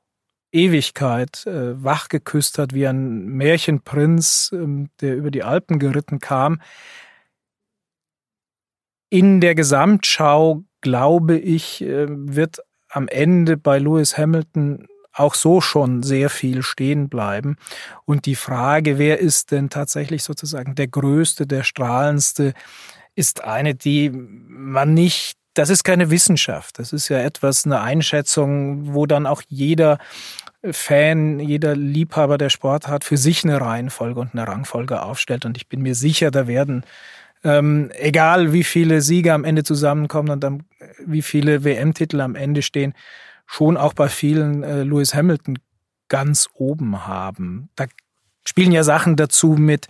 Ewigkeit 0.52 1.46
äh, 1.46 1.82
wachgeküsst 1.82 2.58
hat, 2.58 2.74
wie 2.74 2.88
ein 2.88 3.26
Märchenprinz, 3.28 4.52
ähm, 4.54 4.90
der 5.00 5.16
über 5.16 5.32
die 5.32 5.44
Alpen 5.44 5.80
geritten 5.80 6.20
kam. 6.20 6.62
In 9.10 9.42
der 9.42 9.56
Gesamtschau, 9.56 10.64
glaube 10.82 11.38
ich, 11.38 11.82
äh, 11.82 12.08
wird 12.10 12.60
am 12.90 13.08
Ende 13.08 13.56
bei 13.58 13.80
Lewis 13.80 14.18
Hamilton 14.18 14.88
auch 15.14 15.36
so 15.36 15.62
schon 15.62 16.04
sehr 16.04 16.30
viel 16.30 16.64
stehen 16.64 17.10
bleiben. 17.10 17.58
Und 18.06 18.26
die 18.26 18.36
Frage, 18.36 18.98
wer 18.98 19.20
ist 19.20 19.52
denn 19.52 19.70
tatsächlich 19.70 20.24
sozusagen 20.24 20.76
der 20.76 20.88
Größte, 20.88 21.48
der 21.48 21.64
Strahlendste, 21.64 22.54
ist 23.16 23.44
eine, 23.44 23.76
die 23.76 24.10
man 24.10 24.94
nicht 24.94 25.38
das 25.54 25.70
ist 25.70 25.84
keine 25.84 26.10
Wissenschaft. 26.10 26.80
Das 26.80 26.94
ist 26.94 27.10
ja 27.10 27.20
etwas, 27.20 27.66
eine 27.66 27.82
Einschätzung, 27.82 28.94
wo 28.94 29.06
dann 29.06 29.26
auch 29.26 29.42
jeder 29.50 29.98
Fan, 30.64 31.40
jeder 31.40 31.76
Liebhaber 31.76 32.38
der 32.38 32.50
Sportart 32.50 33.04
für 33.04 33.18
sich 33.18 33.44
eine 33.44 33.60
Reihenfolge 33.60 34.20
und 34.20 34.34
eine 34.34 34.48
Rangfolge 34.48 35.02
aufstellt. 35.02 35.46
Und 35.46 35.58
ich 35.58 35.68
bin 35.68 35.82
mir 35.82 35.96
sicher, 35.96 36.32
da 36.32 36.48
werden, 36.48 36.86
ähm, 37.44 37.90
egal 37.96 38.54
wie 38.54 38.64
viele 38.64 39.02
Siege 39.02 39.34
am 39.34 39.44
Ende 39.44 39.64
zusammenkommen 39.64 40.30
und 40.30 40.44
dann, 40.44 40.64
wie 41.06 41.24
viele 41.24 41.64
WM-Titel 41.64 42.22
am 42.22 42.36
Ende 42.36 42.62
stehen, 42.62 42.94
schon 43.46 43.78
auch 43.78 43.94
bei 43.94 44.10
vielen 44.10 44.64
äh, 44.64 44.84
Lewis 44.84 45.14
Hamilton 45.14 45.60
ganz 46.08 46.50
oben 46.54 47.08
haben. 47.08 47.70
Da 47.76 47.86
spielen 48.46 48.72
ja 48.72 48.84
Sachen 48.84 49.16
dazu 49.16 49.50
mit, 49.50 49.88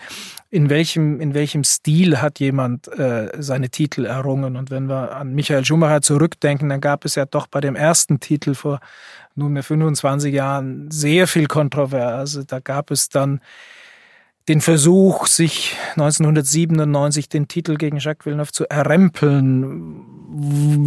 in 0.50 0.70
welchem, 0.70 1.20
in 1.20 1.34
welchem 1.34 1.64
Stil 1.64 2.22
hat 2.22 2.40
jemand 2.40 2.88
äh, 2.88 3.30
seine 3.40 3.70
Titel 3.70 4.06
errungen. 4.06 4.56
Und 4.56 4.70
wenn 4.70 4.88
wir 4.88 5.16
an 5.16 5.34
Michael 5.34 5.66
Schumacher 5.66 6.02
zurückdenken, 6.02 6.70
dann 6.70 6.82
gab 6.82 7.06
es 7.06 7.16
ja 7.16 7.26
doch 7.26 7.48
bei 7.48 7.62
dem 7.62 7.76
ersten 7.76 8.20
Titel 8.20 8.54
vor 8.54 8.80
nunmehr 9.36 9.64
25 9.64 10.34
Jahren 10.34 10.92
sehr 10.92 11.28
viel 11.28 11.48
Kontroverse. 11.48 12.46
Da 12.46 12.60
gab 12.60 12.92
es 12.92 13.10
dann 13.10 13.40
den 14.48 14.60
Versuch, 14.60 15.28
sich 15.28 15.78
1997 15.92 17.30
den 17.30 17.48
Titel 17.48 17.78
gegen 17.78 17.98
Jacques 18.00 18.26
Villeneuve 18.26 18.52
zu 18.52 18.70
errempeln, 18.70 20.04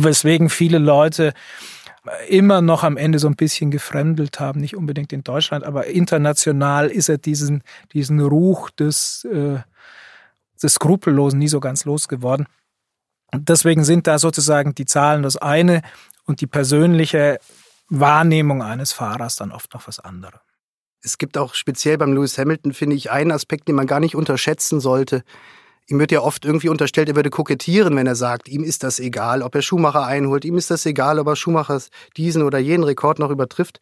weswegen 0.03 0.51
viele 0.51 0.79
Leute 0.79 1.33
immer 2.29 2.61
noch 2.61 2.85
am 2.85 2.97
Ende 2.97 3.19
so 3.19 3.29
ein 3.29 3.37
bisschen 3.37 3.71
gefremdelt 3.71 4.41
haben, 4.41 4.61
nicht 4.61 4.77
unbedingt 4.77 5.13
in 5.13 5.25
Deutschland, 5.25 5.65
aber 5.65 5.87
international 5.87 6.91
ist 6.91 7.09
er 7.09 7.19
diesen, 7.19 7.63
diesen 7.93 8.21
Ruch 8.21 8.71
des, 8.71 9.25
äh, 9.25 9.59
des 10.63 10.75
Skrupellosen 10.75 11.39
nie 11.39 11.49
so 11.49 11.61
ganz 11.61 11.85
losgeworden. 11.85 12.47
Und 13.33 13.49
deswegen 13.49 13.85
sind 13.85 14.07
da 14.07 14.19
sozusagen 14.19 14.75
die 14.75 14.87
Zahlen 14.87 15.23
das 15.23 15.37
eine 15.37 15.83
und 16.27 16.41
die 16.41 16.47
persönliche 16.47 17.39
Wahrnehmung 17.89 18.63
eines 18.63 18.93
Fahrers 18.93 19.37
dann 19.37 19.53
oft 19.53 19.73
noch 19.75 19.87
was 19.89 20.01
anderes. 20.01 20.41
Es 21.03 21.19
gibt 21.19 21.37
auch 21.37 21.55
speziell 21.55 21.99
beim 21.99 22.15
Lewis 22.15 22.39
Hamilton, 22.39 22.73
finde 22.73 22.97
ich, 22.97 23.11
einen 23.11 23.31
Aspekt, 23.31 23.69
den 23.69 23.75
man 23.75 23.87
gar 23.87 24.01
nicht 24.01 24.15
unterschätzen 24.15 24.81
sollte. 24.81 25.23
Ihm 25.89 25.99
wird 25.99 26.13
ja 26.13 26.21
oft 26.21 26.47
irgendwie 26.47 26.71
unterstellt, 26.71 27.11
er 27.11 27.17
würde 27.17 27.29
kokettieren, 27.29 27.95
wenn 27.95 28.07
er 28.07 28.15
sagt, 28.15 28.49
ihm 28.49 28.65
ist 28.65 28.83
das 28.83 28.99
egal, 29.01 29.43
ob 29.43 29.55
er 29.55 29.61
Schumacher 29.61 30.07
einholt, 30.07 30.47
ihm 30.47 30.57
ist 30.57 30.71
das 30.71 30.87
egal, 30.87 31.19
ob 31.19 31.27
er 31.27 31.37
Schumacher 31.37 31.79
diesen 32.17 32.43
oder 32.43 32.59
jenen 32.59 32.85
Rekord 32.85 33.19
noch 33.19 33.29
übertrifft. 33.29 33.81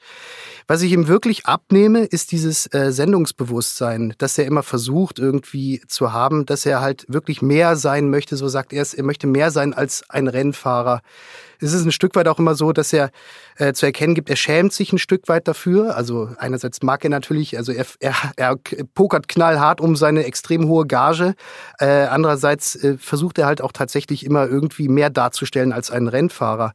Was 0.67 0.83
ich 0.83 0.91
ihm 0.91 1.07
wirklich 1.07 1.47
abnehme, 1.47 2.01
ist 2.01 2.33
dieses 2.33 2.67
äh, 2.75 2.91
Sendungsbewusstsein, 2.91 4.15
dass 4.19 4.37
er 4.37 4.47
immer 4.47 4.65
versucht 4.65 5.21
irgendwie 5.21 5.81
zu 5.87 6.13
haben, 6.13 6.45
dass 6.45 6.67
er 6.67 6.81
halt 6.81 7.05
wirklich 7.07 7.41
mehr 7.41 7.77
sein 7.77 8.11
möchte, 8.11 8.37
so 8.37 8.49
sagt 8.49 8.73
er 8.73 8.83
es, 8.83 8.95
er 8.95 9.05
möchte 9.05 9.29
mehr 9.29 9.53
sein 9.53 9.73
als 9.73 10.03
ein 10.09 10.27
Rennfahrer 10.27 11.03
es 11.63 11.73
ist 11.73 11.85
ein 11.85 11.93
Stück 11.93 12.15
weit 12.17 12.29
auch 12.29 12.39
immer 12.39 12.55
so, 12.55 12.73
dass 12.73 12.93
er 12.93 13.11
äh, 13.57 13.73
zu 13.73 13.87
erkennen 13.87 14.15
gibt, 14.15 14.29
er 14.29 14.37
schämt 14.37 14.73
sich 14.73 14.93
ein 14.93 14.99
Stück 14.99 15.29
weit 15.29 15.47
dafür. 15.49 15.97
Also 15.97 16.31
einerseits 16.39 16.83
mag 16.83 17.05
er 17.05 17.11
natürlich, 17.11 17.57
also 17.57 17.73
er, 17.73 17.87
er, 18.01 18.15
er 18.37 18.57
pokert 18.95 19.29
knallhart 19.29 19.81
um 19.81 19.97
seine 19.97 20.25
extrem 20.25 20.69
hohe 20.69 20.87
Gage. 20.87 21.35
Äh, 21.79 21.87
andererseits 21.87 22.77
äh, 22.77 22.99
versucht 22.99 23.39
er 23.39 23.47
halt 23.47 23.63
auch 23.63 23.73
tatsächlich 23.73 24.27
immer 24.27 24.47
irgendwie 24.47 24.89
mehr 24.89 25.11
darzustellen 25.11 25.73
als 25.73 25.91
ein 25.91 26.09
Rennfahrer. 26.09 26.73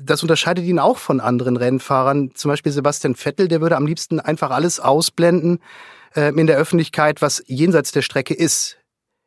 Das 0.00 0.22
unterscheidet 0.22 0.64
ihn 0.64 0.78
auch 0.78 0.98
von 0.98 1.20
anderen 1.20 1.56
Rennfahrern. 1.56 2.30
Zum 2.34 2.50
Beispiel 2.50 2.72
Sebastian 2.72 3.14
Vettel, 3.14 3.48
der 3.48 3.60
würde 3.60 3.76
am 3.76 3.86
liebsten 3.86 4.20
einfach 4.20 4.50
alles 4.50 4.80
ausblenden 4.80 5.58
äh, 6.14 6.28
in 6.30 6.46
der 6.46 6.56
Öffentlichkeit, 6.56 7.22
was 7.22 7.42
jenseits 7.46 7.92
der 7.92 8.02
Strecke 8.02 8.34
ist. 8.34 8.78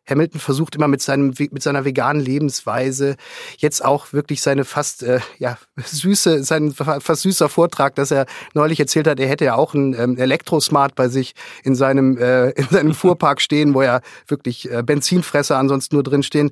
Hamilton 0.10 0.40
versucht 0.40 0.76
immer 0.76 0.88
mit 0.88 1.02
seinem 1.02 1.34
mit 1.38 1.62
seiner 1.62 1.86
veganen 1.86 2.22
Lebensweise 2.22 3.16
jetzt 3.58 3.84
auch 3.84 4.14
wirklich 4.14 4.42
seine 4.42 4.66
fast 4.66 5.04
äh, 5.04 5.20
ja 5.38 5.58
süße 5.84 6.44
sein 6.44 6.74
fast 6.74 7.22
süßer 7.22 7.50
Vortrag, 7.50 7.96
dass 7.96 8.12
er 8.12 8.26
neulich 8.54 8.80
erzählt 8.80 9.08
hat, 9.08 9.20
er 9.20 9.28
hätte 9.28 9.46
ja 9.46 9.56
auch 9.56 9.74
ein 9.74 9.94
ähm, 9.94 10.18
Elektrosmart 10.18 10.96
bei 10.96 11.08
sich 11.08 11.34
in 11.64 11.76
seinem 11.76 12.18
äh, 12.18 12.50
in 12.52 12.68
seinem 12.68 12.94
Fuhrpark 13.02 13.42
stehen, 13.42 13.74
wo 13.74 13.84
ja 13.84 14.02
wirklich 14.28 14.72
äh, 14.72 14.84
Benzinfresser 14.84 15.58
ansonsten 15.58 15.96
nur 15.96 16.04
drin 16.04 16.24
stehen. 16.24 16.52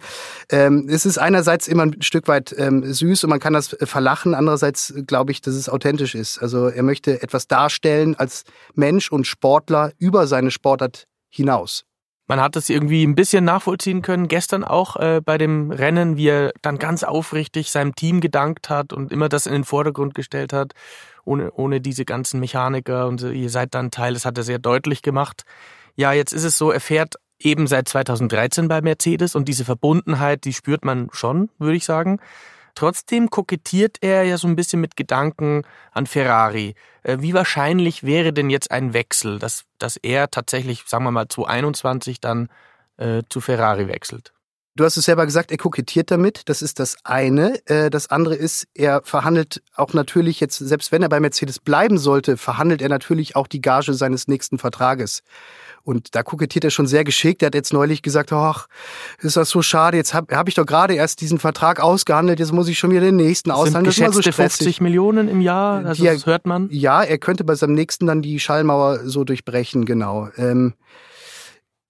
Ähm, 0.52 0.88
es 0.90 1.06
ist 1.06 1.18
einerseits 1.18 1.68
immer 1.68 1.84
ein 1.84 2.02
Stück 2.02 2.28
weit 2.28 2.56
ähm, 2.58 2.92
süß 2.92 3.24
und 3.24 3.30
man 3.30 3.40
kann 3.40 3.54
das 3.54 3.74
äh, 3.74 3.86
verlachen, 3.86 4.36
andererseits 4.36 4.94
glaube 5.08 5.32
ich, 5.32 5.42
dass 5.42 5.56
es 5.56 5.70
authentisch 5.70 6.16
ist. 6.16 6.40
Also 6.40 6.68
er 6.68 6.84
möchte 6.84 7.22
etwas 7.22 7.48
darstellen 7.48 8.16
als 8.16 8.44
Mensch 8.76 9.12
und 9.12 9.26
Sportler 9.26 9.92
über 9.98 10.28
seine 10.28 10.52
Sportart 10.52 11.08
hinaus. 11.30 11.86
Man 12.30 12.40
hat 12.40 12.56
es 12.56 12.70
irgendwie 12.70 13.04
ein 13.04 13.16
bisschen 13.16 13.44
nachvollziehen 13.44 14.04
können, 14.04 14.28
gestern 14.28 14.64
auch 14.64 14.98
äh, 14.98 15.20
bei 15.20 15.40
dem 15.40 15.72
Rennen, 15.72 16.16
wie 16.16 16.28
er 16.28 16.52
dann 16.62 16.78
ganz 16.78 17.04
aufrichtig 17.04 17.72
seinem 17.72 17.96
Team 17.96 18.22
gedankt 18.22 18.70
hat 18.70 18.94
und 18.94 19.12
immer 19.12 19.30
das 19.30 19.48
in 19.48 19.54
den 19.54 19.64
Vordergrund 19.64 20.14
gestellt 20.14 20.54
hat, 20.54 20.74
ohne, 21.26 21.52
ohne 21.52 21.82
diese 21.82 22.06
ganzen 22.06 22.40
Mechaniker 22.40 23.08
und 23.08 23.24
ihr 23.24 23.50
seid 23.50 23.74
dann 23.74 23.90
Teil, 23.90 24.14
das 24.14 24.26
hat 24.26 24.38
er 24.38 24.44
sehr 24.44 24.60
deutlich 24.60 25.02
gemacht. 25.02 25.44
Ja, 25.96 26.14
jetzt 26.14 26.32
ist 26.32 26.44
es 26.44 26.56
so, 26.56 26.70
er 26.70 26.80
fährt 26.80 27.16
eben 27.40 27.66
seit 27.66 27.90
2013 27.90 28.68
bei 28.68 28.80
Mercedes 28.82 29.34
und 29.34 29.48
diese 29.48 29.66
Verbundenheit, 29.66 30.46
die 30.46 30.54
spürt 30.54 30.86
man 30.86 31.10
schon, 31.12 31.50
würde 31.58 31.78
ich 31.78 31.86
sagen. 31.86 32.20
Trotzdem 32.80 33.30
kokettiert 33.30 33.98
er 34.00 34.24
ja 34.24 34.38
so 34.38 34.48
ein 34.48 34.56
bisschen 34.56 34.80
mit 34.80 34.96
Gedanken 34.96 35.64
an 35.92 36.06
Ferrari. 36.06 36.76
Äh, 37.04 37.18
wie 37.20 37.34
wahrscheinlich 37.34 38.04
wäre 38.04 38.32
denn 38.32 38.50
jetzt 38.50 38.72
ein 38.72 38.94
Wechsel, 38.94 39.38
dass, 39.38 39.66
dass 39.80 39.98
er 39.98 40.32
tatsächlich, 40.32 40.86
sagen 40.88 41.04
wir 41.04 41.12
mal, 41.12 41.28
2021 41.28 42.22
dann 42.22 42.48
äh, 42.96 43.24
zu 43.28 43.42
Ferrari 43.42 43.90
wechselt? 43.90 44.32
Du 44.78 44.86
hast 44.86 44.96
es 44.96 45.04
selber 45.04 45.26
gesagt, 45.26 45.52
er 45.52 45.58
kokettiert 45.58 46.10
damit. 46.10 46.44
Das 46.48 46.62
ist 46.62 46.80
das 46.80 46.96
eine. 47.04 47.60
Äh, 47.66 47.90
das 47.90 48.10
andere 48.12 48.36
ist, 48.36 48.66
er 48.74 49.02
verhandelt 49.04 49.62
auch 49.76 49.92
natürlich 49.92 50.40
jetzt, 50.40 50.60
selbst 50.60 50.94
wenn 50.94 51.04
er 51.04 51.10
bei 51.10 51.20
Mercedes 51.20 51.60
bleiben 51.60 51.98
sollte, 51.98 52.38
verhandelt 52.38 52.82
er 52.82 52.88
natürlich 52.88 53.36
auch 53.36 53.48
die 53.48 53.60
Gage 53.60 53.94
seines 53.94 54.30
nächsten 54.30 54.58
Vertrages. 54.58 55.22
Und 55.84 56.16
da 56.16 56.24
kokettiert 56.24 56.64
er 56.64 56.72
schon 56.72 56.88
sehr 56.88 57.04
geschickt. 57.04 57.42
Er 57.42 57.48
hat 57.48 57.56
jetzt 57.56 57.74
neulich 57.74 58.02
gesagt, 58.02 58.32
ach, 58.32 58.68
ist 59.22 59.38
das 59.38 59.50
so 59.50 59.62
schade, 59.62 59.98
jetzt 59.98 60.14
habe 60.14 60.36
hab 60.36 60.48
ich 60.48 60.56
doch 60.56 60.66
gerade 60.66 60.94
erst 60.94 61.22
diesen 61.22 61.40
Vertrag 61.40 61.80
ausgehandelt, 61.80 62.40
jetzt 62.40 62.52
muss 62.52 62.68
ich 62.68 62.78
schon 62.78 62.92
wieder 62.92 63.02
den 63.02 63.16
nächsten 63.16 63.52
aushandeln. 63.52 63.86
Das 63.86 63.96
sind 63.96 64.08
geschätzte 64.08 64.32
so 64.32 64.44
50 64.44 64.82
Millionen 64.82 65.28
im 65.28 65.42
Jahr, 65.42 65.86
also 65.86 66.04
er, 66.06 66.14
das 66.14 66.26
hört 66.26 66.46
man. 66.46 66.70
Ja, 66.72 67.04
er 67.04 67.18
könnte 67.18 67.44
bei 67.44 67.56
seinem 67.56 67.74
nächsten 67.74 68.08
dann 68.08 68.22
die 68.22 68.40
Schallmauer 68.40 69.00
so 69.06 69.24
durchbrechen, 69.24 69.86
genau. 69.86 70.30
Ähm, 70.38 70.74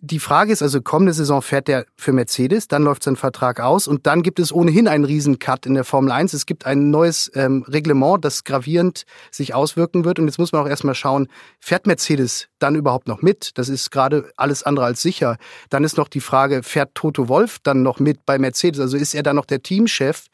die 0.01 0.19
Frage 0.19 0.53
ist 0.53 0.61
also, 0.61 0.81
kommende 0.81 1.11
Saison 1.11 1.41
fährt 1.41 1.67
er 1.67 1.85
für 1.97 2.13
Mercedes, 2.13 2.69
dann 2.69 2.83
läuft 2.83 3.03
sein 3.03 3.17
Vertrag 3.17 3.59
aus 3.59 3.85
und 3.85 4.07
dann 4.07 4.23
gibt 4.23 4.39
es 4.39 4.53
ohnehin 4.53 4.87
einen 4.87 5.03
Riesencut 5.03 5.65
in 5.65 5.73
der 5.73 5.83
Formel 5.83 6.13
1. 6.13 6.33
Es 6.33 6.45
gibt 6.45 6.65
ein 6.65 6.89
neues 6.89 7.29
ähm, 7.35 7.65
Reglement, 7.67 8.23
das 8.23 8.45
gravierend 8.45 9.03
sich 9.29 9.53
auswirken 9.53 10.05
wird. 10.05 10.17
Und 10.17 10.27
jetzt 10.27 10.39
muss 10.39 10.53
man 10.53 10.63
auch 10.63 10.69
erstmal 10.69 10.95
schauen, 10.95 11.27
fährt 11.59 11.85
Mercedes 11.85 12.47
dann 12.59 12.75
überhaupt 12.75 13.09
noch 13.09 13.21
mit? 13.21 13.57
Das 13.57 13.67
ist 13.67 13.91
gerade 13.91 14.31
alles 14.37 14.63
andere 14.63 14.85
als 14.85 15.01
sicher. 15.01 15.35
Dann 15.69 15.83
ist 15.83 15.97
noch 15.97 16.07
die 16.07 16.21
Frage, 16.21 16.63
fährt 16.63 16.95
Toto 16.95 17.27
Wolf 17.27 17.57
dann 17.61 17.83
noch 17.83 17.99
mit 17.99 18.25
bei 18.25 18.39
Mercedes? 18.39 18.79
Also 18.79 18.95
ist 18.95 19.13
er 19.13 19.23
dann 19.23 19.35
noch 19.35 19.45
der 19.45 19.61
Teamchef? 19.61 20.27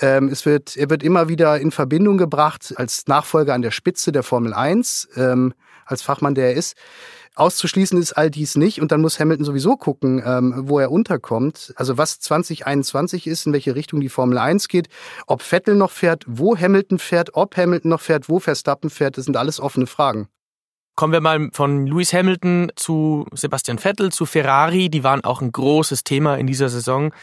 Ähm, 0.00 0.28
es 0.28 0.46
wird, 0.46 0.74
er 0.78 0.88
wird 0.88 1.02
immer 1.02 1.28
wieder 1.28 1.60
in 1.60 1.70
Verbindung 1.70 2.16
gebracht 2.16 2.72
als 2.76 3.06
Nachfolger 3.08 3.52
an 3.52 3.60
der 3.60 3.72
Spitze 3.72 4.10
der 4.10 4.22
Formel 4.22 4.54
1, 4.54 5.10
ähm, 5.16 5.52
als 5.84 6.00
Fachmann, 6.00 6.34
der 6.34 6.46
er 6.46 6.54
ist. 6.54 6.76
Auszuschließen 7.34 7.98
ist 7.98 8.12
all 8.12 8.30
dies 8.30 8.56
nicht 8.56 8.80
und 8.82 8.92
dann 8.92 9.00
muss 9.00 9.18
Hamilton 9.18 9.46
sowieso 9.46 9.76
gucken, 9.76 10.22
ähm, 10.24 10.64
wo 10.68 10.78
er 10.78 10.90
unterkommt. 10.90 11.72
Also 11.76 11.96
was 11.96 12.20
2021 12.20 13.26
ist, 13.26 13.46
in 13.46 13.54
welche 13.54 13.74
Richtung 13.74 14.00
die 14.00 14.10
Formel 14.10 14.36
1 14.36 14.68
geht, 14.68 14.88
ob 15.26 15.40
Vettel 15.40 15.74
noch 15.74 15.90
fährt, 15.90 16.24
wo 16.26 16.56
Hamilton 16.56 16.98
fährt, 16.98 17.34
ob 17.34 17.56
Hamilton 17.56 17.90
noch 17.90 18.02
fährt, 18.02 18.28
wo 18.28 18.38
Verstappen 18.38 18.90
fährt, 18.90 19.16
das 19.16 19.24
sind 19.24 19.38
alles 19.38 19.60
offene 19.60 19.86
Fragen. 19.86 20.28
Kommen 20.94 21.14
wir 21.14 21.22
mal 21.22 21.48
von 21.52 21.86
Lewis 21.86 22.12
Hamilton 22.12 22.70
zu 22.76 23.24
Sebastian 23.32 23.78
Vettel, 23.78 24.12
zu 24.12 24.26
Ferrari. 24.26 24.90
Die 24.90 25.02
waren 25.02 25.24
auch 25.24 25.40
ein 25.40 25.50
großes 25.50 26.04
Thema 26.04 26.36
in 26.36 26.46
dieser 26.46 26.68
Saison. 26.68 27.14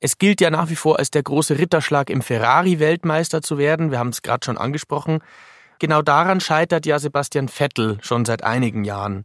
Es 0.00 0.18
gilt 0.18 0.40
ja 0.40 0.50
nach 0.50 0.70
wie 0.70 0.76
vor 0.76 0.98
als 0.98 1.12
der 1.12 1.22
große 1.22 1.56
Ritterschlag, 1.56 2.10
im 2.10 2.22
Ferrari-Weltmeister 2.22 3.40
zu 3.40 3.58
werden. 3.58 3.92
Wir 3.92 4.00
haben 4.00 4.08
es 4.08 4.22
gerade 4.22 4.44
schon 4.44 4.58
angesprochen. 4.58 5.20
Genau 5.78 6.02
daran 6.02 6.40
scheitert 6.40 6.84
ja 6.84 6.98
Sebastian 6.98 7.46
Vettel 7.46 7.98
schon 8.02 8.24
seit 8.24 8.42
einigen 8.42 8.82
Jahren. 8.82 9.24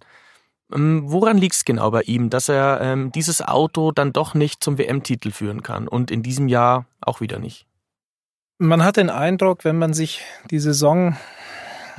Ähm, 0.74 1.04
woran 1.06 1.38
liegt 1.38 1.56
es 1.56 1.66
genau 1.66 1.92
bei 1.92 2.02
ihm, 2.02 2.30
dass 2.30 2.50
er 2.50 2.82
ähm, 2.82 3.12
dieses 3.12 3.42
Auto 3.42 3.92
dann 3.92 4.14
doch 4.14 4.34
nicht 4.34 4.64
zum 4.64 4.78
WM-Titel 4.78 5.32
führen 5.32 5.64
kann 5.64 5.88
und 5.88 6.12
in 6.12 6.24
diesem 6.24 6.48
Jahr 6.48 6.86
auch 7.02 7.22
wieder 7.22 7.40
nicht? 7.40 7.66
Man 8.60 8.84
hat 8.84 8.98
den 8.98 9.10
Eindruck, 9.10 9.64
wenn 9.64 9.78
man 9.78 9.94
sich 9.94 10.22
die 10.50 10.60
Saison 10.60 11.16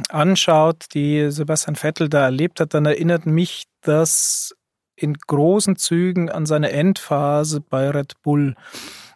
anschaut, 0.09 0.87
die 0.95 1.31
Sebastian 1.31 1.77
Vettel 1.77 2.09
da 2.09 2.25
erlebt 2.25 2.61
hat, 2.61 2.75
dann 2.75 2.87
erinnert 2.87 3.27
mich 3.27 3.65
das 3.83 4.55
in 4.97 5.15
großen 5.15 5.77
Zügen 5.77 6.31
an 6.31 6.47
seine 6.47 6.73
Endphase 6.73 7.61
bei 7.61 7.91
Red 7.91 8.21
Bull. 8.23 8.55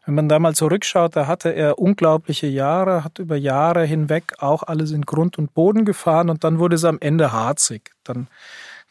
Wenn 0.04 0.14
man 0.14 0.28
da 0.28 0.38
mal 0.38 0.54
zurückschaut, 0.54 1.14
da 1.14 1.26
hatte 1.26 1.50
er 1.50 1.78
unglaubliche 1.78 2.46
Jahre, 2.46 3.04
hat 3.04 3.18
über 3.18 3.36
Jahre 3.36 3.84
hinweg 3.84 4.34
auch 4.38 4.64
alles 4.64 4.90
in 4.90 5.02
Grund 5.02 5.38
und 5.38 5.54
Boden 5.54 5.84
gefahren 5.84 6.30
und 6.30 6.42
dann 6.44 6.58
wurde 6.58 6.76
es 6.76 6.84
am 6.84 6.98
Ende 7.00 7.32
harzig. 7.32 7.90
Dann 8.02 8.26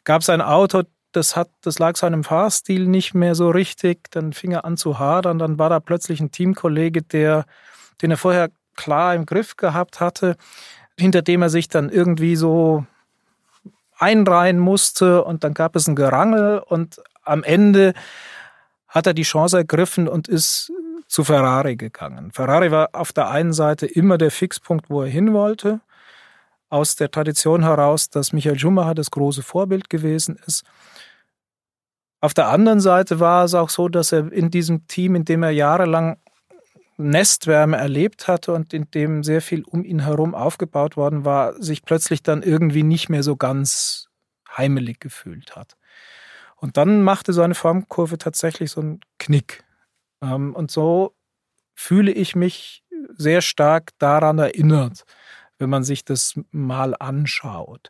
gab 0.04 0.22
es 0.22 0.30
ein 0.30 0.42
Auto, 0.42 0.84
das 1.12 1.36
hat, 1.36 1.50
das 1.62 1.80
lag 1.80 1.98
seinem 1.98 2.24
Fahrstil 2.24 2.88
nicht 2.88 3.14
mehr 3.14 3.36
so 3.36 3.50
richtig, 3.50 4.10
dann 4.12 4.34
fing 4.34 4.52
er 4.52 4.66
an 4.66 4.78
zu 4.78 5.00
hadern, 5.00 5.40
dann 5.40 5.60
war 5.60 5.70
da 5.70 5.80
plötzlich 5.80 6.20
ein 6.22 6.32
Teamkollege, 6.32 7.02
der, 7.02 7.46
den 8.02 8.12
er 8.12 8.18
vorher 8.18 8.50
klar 8.76 9.14
im 9.16 9.26
Griff 9.26 9.58
gehabt 9.58 10.00
hatte, 10.00 10.38
hinter 10.98 11.22
dem 11.22 11.42
er 11.42 11.50
sich 11.50 11.68
dann 11.68 11.90
irgendwie 11.90 12.36
so 12.36 12.86
einreihen 13.98 14.60
musste 14.60 15.24
und 15.24 15.44
dann 15.44 15.54
gab 15.54 15.76
es 15.76 15.88
ein 15.88 15.96
Gerangel 15.96 16.60
und 16.60 17.02
am 17.24 17.44
Ende 17.44 17.94
hat 18.88 19.08
er 19.08 19.14
die 19.14 19.24
Chance 19.24 19.58
ergriffen 19.58 20.08
und 20.08 20.28
ist 20.28 20.72
zu 21.08 21.24
Ferrari 21.24 21.76
gegangen. 21.76 22.32
Ferrari 22.32 22.72
war 22.72 22.90
auf 22.94 23.14
der 23.14 23.30
einen 23.30 23.54
Seite 23.54 23.86
immer 23.86 24.18
der 24.18 24.32
Fixpunkt, 24.32 24.90
wo 24.90 25.02
er 25.02 25.10
hin 25.10 25.34
wollte 25.34 25.82
aus 26.72 26.96
der 26.96 27.12
Tradition 27.12 27.64
heraus, 27.64 28.10
dass 28.10 28.34
Michael 28.34 28.58
Schumacher 28.58 28.96
das 28.96 29.12
große 29.12 29.44
Vorbild 29.44 29.90
gewesen 29.90 30.40
ist. 30.48 30.64
Auf 32.22 32.34
der 32.34 32.48
anderen 32.48 32.80
Seite 32.80 33.20
war 33.20 33.44
es 33.44 33.54
auch 33.54 33.70
so, 33.70 33.90
dass 33.90 34.12
er 34.12 34.32
in 34.32 34.50
diesem 34.52 34.88
Team, 34.88 35.16
in 35.16 35.26
dem 35.26 35.44
er 35.44 35.52
jahrelang 35.52 36.18
Nestwärme 36.98 37.78
erlebt 37.78 38.28
hatte 38.28 38.54
und 38.54 38.74
in 38.74 38.90
dem 38.92 39.24
sehr 39.24 39.42
viel 39.42 39.64
um 39.64 39.84
ihn 39.84 40.00
herum 40.00 40.34
aufgebaut 40.34 40.96
worden 40.96 41.26
war, 41.26 41.62
sich 41.62 41.84
plötzlich 41.84 42.24
dann 42.24 42.42
irgendwie 42.42 42.84
nicht 42.84 43.10
mehr 43.10 43.24
so 43.24 43.36
ganz 43.36 44.08
heimelig 44.56 45.00
gefühlt 45.00 45.56
hat. 45.56 45.76
Und 46.56 46.78
dann 46.78 47.02
machte 47.02 47.34
so 47.34 47.42
eine 47.42 47.56
Formkurve 47.56 48.18
tatsächlich 48.18 48.72
so 48.72 48.82
einen 48.82 49.02
Knick. 49.18 49.64
Ähm, 50.22 50.56
und 50.56 50.72
so 50.72 51.16
fühle 51.74 52.12
ich 52.12 52.36
mich 52.36 52.84
sehr 53.18 53.42
stark 53.42 53.90
daran 53.98 54.38
erinnert 54.38 55.06
wenn 55.62 55.70
man 55.70 55.84
sich 55.84 56.04
das 56.04 56.40
mal 56.52 56.96
anschaut. 57.00 57.90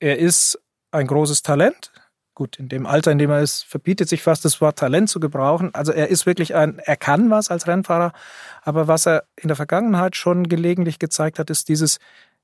Er 0.00 0.18
ist 0.18 0.60
ein 0.90 1.06
großes 1.06 1.42
Talent. 1.42 1.92
Gut, 2.34 2.58
in 2.58 2.68
dem 2.68 2.84
Alter, 2.84 3.12
in 3.12 3.18
dem 3.18 3.30
er 3.30 3.40
ist, 3.40 3.64
verbietet 3.64 4.08
sich 4.08 4.22
fast 4.22 4.44
das 4.44 4.60
Wort 4.60 4.78
Talent 4.78 5.08
zu 5.08 5.20
gebrauchen. 5.20 5.72
Also 5.72 5.92
er 5.92 6.08
ist 6.08 6.26
wirklich 6.26 6.54
ein, 6.56 6.80
er 6.80 6.96
kann 6.96 7.30
was 7.30 7.50
als 7.50 7.68
Rennfahrer, 7.68 8.12
aber 8.62 8.88
was 8.88 9.06
er 9.06 9.24
in 9.36 9.46
der 9.48 9.56
Vergangenheit 9.56 10.16
schon 10.16 10.48
gelegentlich 10.48 10.98
gezeigt 10.98 11.38
hat, 11.38 11.48
ist 11.48 11.68
dieses 11.68 12.00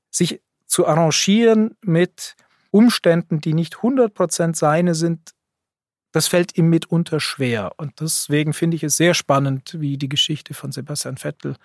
sich 0.09 0.41
zu 0.65 0.87
arrangieren 0.87 1.75
mit 1.81 2.35
Umständen, 2.71 3.41
die 3.41 3.53
nicht 3.53 3.75
100% 3.75 4.55
seine 4.55 4.95
sind, 4.95 5.33
das 6.13 6.27
fällt 6.27 6.57
ihm 6.57 6.69
mitunter 6.69 7.19
schwer. 7.19 7.73
Und 7.77 7.99
deswegen 7.99 8.53
finde 8.53 8.75
ich 8.75 8.83
es 8.83 8.97
sehr 8.97 9.13
spannend, 9.13 9.75
wie 9.79 9.97
die 9.97 10.09
Geschichte 10.09 10.53
von 10.53 10.71
Sebastian 10.71 11.17
Vettel 11.17 11.55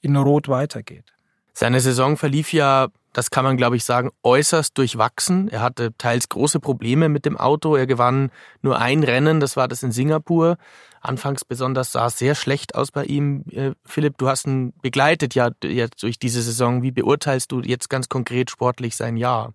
in 0.00 0.16
Rot 0.16 0.48
weitergeht. 0.48 1.12
Seine 1.54 1.80
Saison 1.80 2.16
verlief 2.16 2.52
ja, 2.52 2.88
das 3.12 3.30
kann 3.30 3.44
man 3.44 3.56
glaube 3.56 3.76
ich 3.76 3.84
sagen, 3.84 4.10
äußerst 4.24 4.76
durchwachsen. 4.76 5.48
Er 5.48 5.62
hatte 5.62 5.96
teils 5.96 6.28
große 6.28 6.58
Probleme 6.58 7.08
mit 7.08 7.24
dem 7.24 7.36
Auto. 7.36 7.76
Er 7.76 7.86
gewann 7.86 8.32
nur 8.60 8.78
ein 8.78 9.04
Rennen, 9.04 9.38
das 9.38 9.56
war 9.56 9.68
das 9.68 9.84
in 9.84 9.92
Singapur. 9.92 10.58
Anfangs 11.00 11.44
besonders 11.44 11.92
sah 11.92 12.06
es 12.06 12.18
sehr 12.18 12.34
schlecht 12.34 12.74
aus 12.74 12.90
bei 12.90 13.04
ihm. 13.04 13.44
Äh, 13.50 13.72
Philipp, 13.84 14.18
du 14.18 14.28
hast 14.28 14.46
ihn 14.46 14.72
begleitet 14.82 15.34
ja 15.34 15.50
jetzt 15.62 16.02
durch 16.02 16.18
diese 16.18 16.42
Saison. 16.42 16.82
Wie 16.82 16.90
beurteilst 16.90 17.52
du 17.52 17.60
jetzt 17.60 17.88
ganz 17.88 18.08
konkret 18.08 18.50
sportlich 18.50 18.96
sein 18.96 19.16
Jahr? 19.16 19.54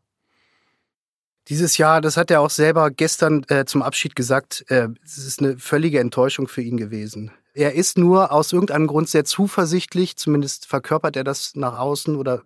Dieses 1.49 1.77
Jahr, 1.77 1.99
das 1.99 2.15
hat 2.15 2.29
er 2.31 2.41
auch 2.41 2.51
selber 2.51 2.91
gestern 2.91 3.43
äh, 3.49 3.65
zum 3.65 3.81
Abschied 3.81 4.15
gesagt, 4.15 4.63
äh, 4.69 4.87
es 5.03 5.17
ist 5.17 5.39
eine 5.39 5.57
völlige 5.57 5.99
Enttäuschung 5.99 6.47
für 6.47 6.61
ihn 6.61 6.77
gewesen. 6.77 7.31
Er 7.53 7.73
ist 7.73 7.97
nur 7.97 8.31
aus 8.31 8.53
irgendeinem 8.53 8.87
Grund 8.87 9.09
sehr 9.09 9.25
zuversichtlich, 9.25 10.17
zumindest 10.17 10.67
verkörpert 10.67 11.15
er 11.15 11.23
das 11.23 11.55
nach 11.55 11.77
außen 11.77 12.15
oder 12.15 12.43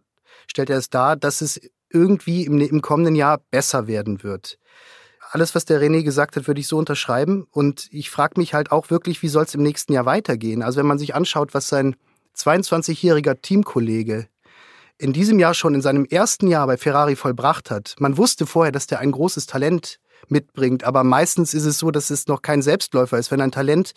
stellt 0.47 0.69
er 0.69 0.77
es 0.77 0.89
dar, 0.89 1.15
dass 1.15 1.41
es 1.41 1.59
irgendwie 1.89 2.45
im, 2.45 2.59
im 2.59 2.81
kommenden 2.81 3.15
Jahr 3.15 3.39
besser 3.51 3.87
werden 3.87 4.23
wird. 4.23 4.57
Alles, 5.31 5.55
was 5.55 5.65
der 5.65 5.81
René 5.81 6.03
gesagt 6.03 6.35
hat, 6.35 6.47
würde 6.47 6.59
ich 6.59 6.67
so 6.67 6.77
unterschreiben. 6.77 7.47
Und 7.49 7.87
ich 7.91 8.09
frage 8.09 8.39
mich 8.39 8.53
halt 8.53 8.71
auch 8.71 8.89
wirklich, 8.89 9.21
wie 9.23 9.27
soll 9.27 9.43
es 9.43 9.55
im 9.55 9.63
nächsten 9.63 9.93
Jahr 9.93 10.05
weitergehen? 10.05 10.61
Also 10.61 10.79
wenn 10.79 10.85
man 10.85 10.99
sich 10.99 11.15
anschaut, 11.15 11.53
was 11.53 11.67
sein 11.67 11.95
22-jähriger 12.35 13.41
Teamkollege 13.41 14.27
in 14.97 15.13
diesem 15.13 15.39
Jahr 15.39 15.53
schon 15.53 15.75
in 15.75 15.81
seinem 15.81 16.05
ersten 16.05 16.47
Jahr 16.47 16.67
bei 16.67 16.77
Ferrari 16.77 17.15
vollbracht 17.15 17.71
hat. 17.71 17.95
Man 17.99 18.17
wusste 18.17 18.45
vorher, 18.45 18.71
dass 18.71 18.87
der 18.87 18.99
ein 18.99 19.11
großes 19.11 19.47
Talent 19.47 19.99
mitbringt, 20.29 20.83
aber 20.83 21.03
meistens 21.03 21.53
ist 21.53 21.65
es 21.65 21.79
so, 21.79 21.91
dass 21.91 22.09
es 22.09 22.27
noch 22.27 22.41
kein 22.41 22.61
Selbstläufer 22.61 23.17
ist. 23.17 23.31
Wenn 23.31 23.41
ein 23.41 23.51
Talent 23.51 23.93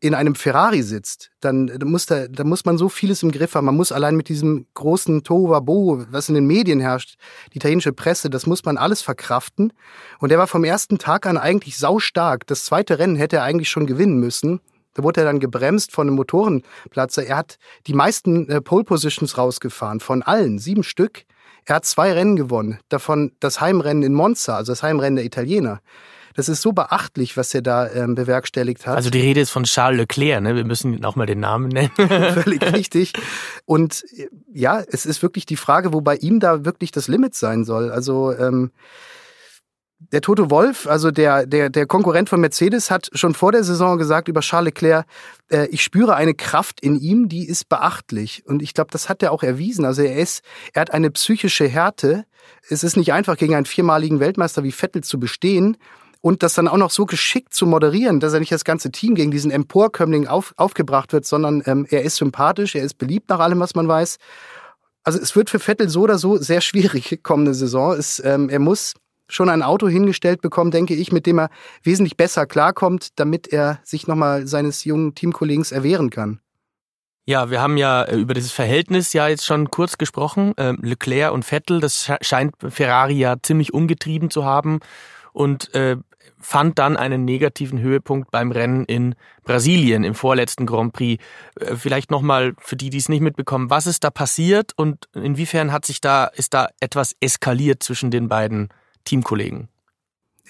in 0.00 0.14
einem 0.14 0.34
Ferrari 0.34 0.82
sitzt, 0.82 1.30
dann 1.40 1.72
muss, 1.84 2.06
da, 2.06 2.28
dann 2.28 2.48
muss 2.48 2.64
man 2.64 2.78
so 2.78 2.88
vieles 2.88 3.22
im 3.22 3.32
Griff 3.32 3.54
haben. 3.54 3.66
Man 3.66 3.76
muss 3.76 3.92
allein 3.92 4.16
mit 4.16 4.28
diesem 4.28 4.66
großen 4.74 5.24
Tohuwabohu, 5.24 6.06
was 6.10 6.28
in 6.28 6.34
den 6.34 6.46
Medien 6.46 6.80
herrscht, 6.80 7.16
die 7.52 7.58
italienische 7.58 7.92
Presse, 7.92 8.30
das 8.30 8.46
muss 8.46 8.64
man 8.64 8.76
alles 8.76 9.02
verkraften. 9.02 9.72
Und 10.18 10.32
er 10.32 10.38
war 10.38 10.46
vom 10.46 10.64
ersten 10.64 10.98
Tag 10.98 11.26
an 11.26 11.36
eigentlich 11.36 11.78
saustark. 11.78 12.46
Das 12.46 12.64
zweite 12.64 12.98
Rennen 12.98 13.16
hätte 13.16 13.36
er 13.36 13.42
eigentlich 13.42 13.70
schon 13.70 13.86
gewinnen 13.86 14.18
müssen. 14.18 14.60
Da 14.94 15.02
wurde 15.02 15.20
er 15.20 15.26
dann 15.26 15.40
gebremst 15.40 15.92
von 15.92 16.08
einem 16.08 16.16
Motorenplatzer. 16.16 17.24
Er 17.24 17.36
hat 17.36 17.58
die 17.86 17.94
meisten 17.94 18.48
äh, 18.48 18.60
Pole 18.60 18.84
Positions 18.84 19.38
rausgefahren, 19.38 20.00
von 20.00 20.22
allen, 20.22 20.58
sieben 20.58 20.82
Stück. 20.82 21.24
Er 21.64 21.76
hat 21.76 21.84
zwei 21.84 22.12
Rennen 22.12 22.36
gewonnen, 22.36 22.78
davon 22.88 23.32
das 23.40 23.60
Heimrennen 23.60 24.02
in 24.02 24.14
Monza, 24.14 24.56
also 24.56 24.72
das 24.72 24.82
Heimrennen 24.82 25.16
der 25.16 25.24
Italiener. 25.24 25.80
Das 26.38 26.48
ist 26.48 26.62
so 26.62 26.70
beachtlich, 26.70 27.36
was 27.36 27.52
er 27.52 27.62
da 27.62 27.90
ähm, 27.90 28.14
bewerkstelligt 28.14 28.86
hat. 28.86 28.94
Also 28.94 29.10
die 29.10 29.18
Rede 29.18 29.40
ist 29.40 29.50
von 29.50 29.64
Charles 29.64 29.98
Leclerc, 29.98 30.40
ne? 30.40 30.54
Wir 30.54 30.64
müssen 30.64 31.04
auch 31.04 31.16
mal 31.16 31.26
den 31.26 31.40
Namen 31.40 31.66
nennen. 31.66 31.90
Völlig 31.96 32.62
richtig. 32.72 33.12
Und 33.64 34.04
äh, 34.16 34.28
ja, 34.54 34.80
es 34.86 35.04
ist 35.04 35.20
wirklich 35.20 35.46
die 35.46 35.56
Frage, 35.56 35.92
wo 35.92 36.00
bei 36.00 36.14
ihm 36.14 36.38
da 36.38 36.64
wirklich 36.64 36.92
das 36.92 37.08
Limit 37.08 37.34
sein 37.34 37.64
soll. 37.64 37.90
Also 37.90 38.32
ähm, 38.32 38.70
der 39.98 40.20
Toto 40.20 40.48
Wolf, 40.48 40.86
also 40.86 41.10
der, 41.10 41.44
der, 41.44 41.70
der 41.70 41.86
Konkurrent 41.86 42.28
von 42.28 42.40
Mercedes, 42.40 42.88
hat 42.88 43.10
schon 43.14 43.34
vor 43.34 43.50
der 43.50 43.64
Saison 43.64 43.98
gesagt 43.98 44.28
über 44.28 44.40
Charles 44.40 44.66
Leclerc, 44.66 45.06
äh, 45.50 45.66
ich 45.72 45.82
spüre 45.82 46.14
eine 46.14 46.34
Kraft 46.34 46.80
in 46.80 46.94
ihm, 47.00 47.28
die 47.28 47.48
ist 47.48 47.68
beachtlich. 47.68 48.44
Und 48.46 48.62
ich 48.62 48.74
glaube, 48.74 48.92
das 48.92 49.08
hat 49.08 49.24
er 49.24 49.32
auch 49.32 49.42
erwiesen. 49.42 49.84
Also 49.84 50.02
er 50.02 50.14
ist, 50.14 50.44
er 50.72 50.82
hat 50.82 50.92
eine 50.92 51.10
psychische 51.10 51.66
Härte. 51.66 52.26
Es 52.70 52.84
ist 52.84 52.96
nicht 52.96 53.12
einfach, 53.12 53.36
gegen 53.36 53.56
einen 53.56 53.66
viermaligen 53.66 54.20
Weltmeister 54.20 54.62
wie 54.62 54.70
Vettel 54.70 55.02
zu 55.02 55.18
bestehen 55.18 55.76
und 56.20 56.42
das 56.42 56.54
dann 56.54 56.68
auch 56.68 56.76
noch 56.76 56.90
so 56.90 57.06
geschickt 57.06 57.54
zu 57.54 57.66
moderieren, 57.66 58.20
dass 58.20 58.32
er 58.32 58.40
nicht 58.40 58.52
das 58.52 58.64
ganze 58.64 58.90
Team 58.90 59.14
gegen 59.14 59.30
diesen 59.30 59.50
Emporkömmling 59.50 60.26
auf, 60.26 60.52
aufgebracht 60.56 61.12
wird, 61.12 61.24
sondern 61.26 61.62
ähm, 61.66 61.86
er 61.88 62.02
ist 62.02 62.16
sympathisch, 62.16 62.74
er 62.74 62.82
ist 62.82 62.98
beliebt 62.98 63.28
nach 63.28 63.40
allem, 63.40 63.60
was 63.60 63.74
man 63.74 63.86
weiß. 63.86 64.18
Also 65.04 65.20
es 65.20 65.36
wird 65.36 65.48
für 65.48 65.60
Vettel 65.60 65.88
so 65.88 66.02
oder 66.02 66.18
so 66.18 66.36
sehr 66.36 66.60
schwierig 66.60 67.20
kommende 67.22 67.54
Saison. 67.54 67.92
Es, 67.92 68.22
ähm, 68.24 68.48
er 68.48 68.58
muss 68.58 68.94
schon 69.28 69.48
ein 69.48 69.62
Auto 69.62 69.88
hingestellt 69.88 70.40
bekommen, 70.40 70.70
denke 70.70 70.94
ich, 70.94 71.12
mit 71.12 71.26
dem 71.26 71.38
er 71.38 71.50
wesentlich 71.82 72.16
besser 72.16 72.46
klarkommt, 72.46 73.18
damit 73.18 73.46
er 73.48 73.78
sich 73.84 74.06
nochmal 74.06 74.46
seines 74.46 74.84
jungen 74.84 75.14
Teamkollegen 75.14 75.64
erwehren 75.70 76.10
kann. 76.10 76.40
Ja, 77.26 77.50
wir 77.50 77.60
haben 77.60 77.76
ja 77.76 78.04
äh, 78.04 78.16
über 78.16 78.32
dieses 78.32 78.52
Verhältnis 78.52 79.12
ja 79.12 79.28
jetzt 79.28 79.44
schon 79.44 79.70
kurz 79.70 79.98
gesprochen. 79.98 80.54
Ähm, 80.56 80.78
Leclerc 80.80 81.32
und 81.32 81.44
Vettel, 81.44 81.78
das 81.78 82.10
scheint 82.22 82.54
Ferrari 82.66 83.18
ja 83.18 83.36
ziemlich 83.42 83.74
umgetrieben 83.74 84.30
zu 84.30 84.46
haben 84.46 84.80
und 85.34 85.74
äh, 85.74 85.96
fand 86.48 86.78
dann 86.78 86.96
einen 86.96 87.26
negativen 87.26 87.78
Höhepunkt 87.78 88.30
beim 88.30 88.52
Rennen 88.52 88.86
in 88.86 89.16
Brasilien 89.44 90.02
im 90.02 90.14
vorletzten 90.14 90.64
Grand 90.64 90.94
Prix. 90.94 91.22
Äh, 91.60 91.76
vielleicht 91.76 92.10
nochmal 92.10 92.54
für 92.58 92.74
die, 92.74 92.88
die 92.88 92.96
es 92.96 93.10
nicht 93.10 93.20
mitbekommen, 93.20 93.68
was 93.68 93.86
ist 93.86 94.02
da 94.02 94.08
passiert 94.08 94.72
und 94.74 95.10
inwiefern 95.12 95.72
hat 95.72 95.84
sich 95.84 96.00
da, 96.00 96.24
ist 96.24 96.54
da 96.54 96.68
etwas 96.80 97.14
eskaliert 97.20 97.82
zwischen 97.82 98.10
den 98.10 98.28
beiden 98.28 98.70
Teamkollegen? 99.04 99.68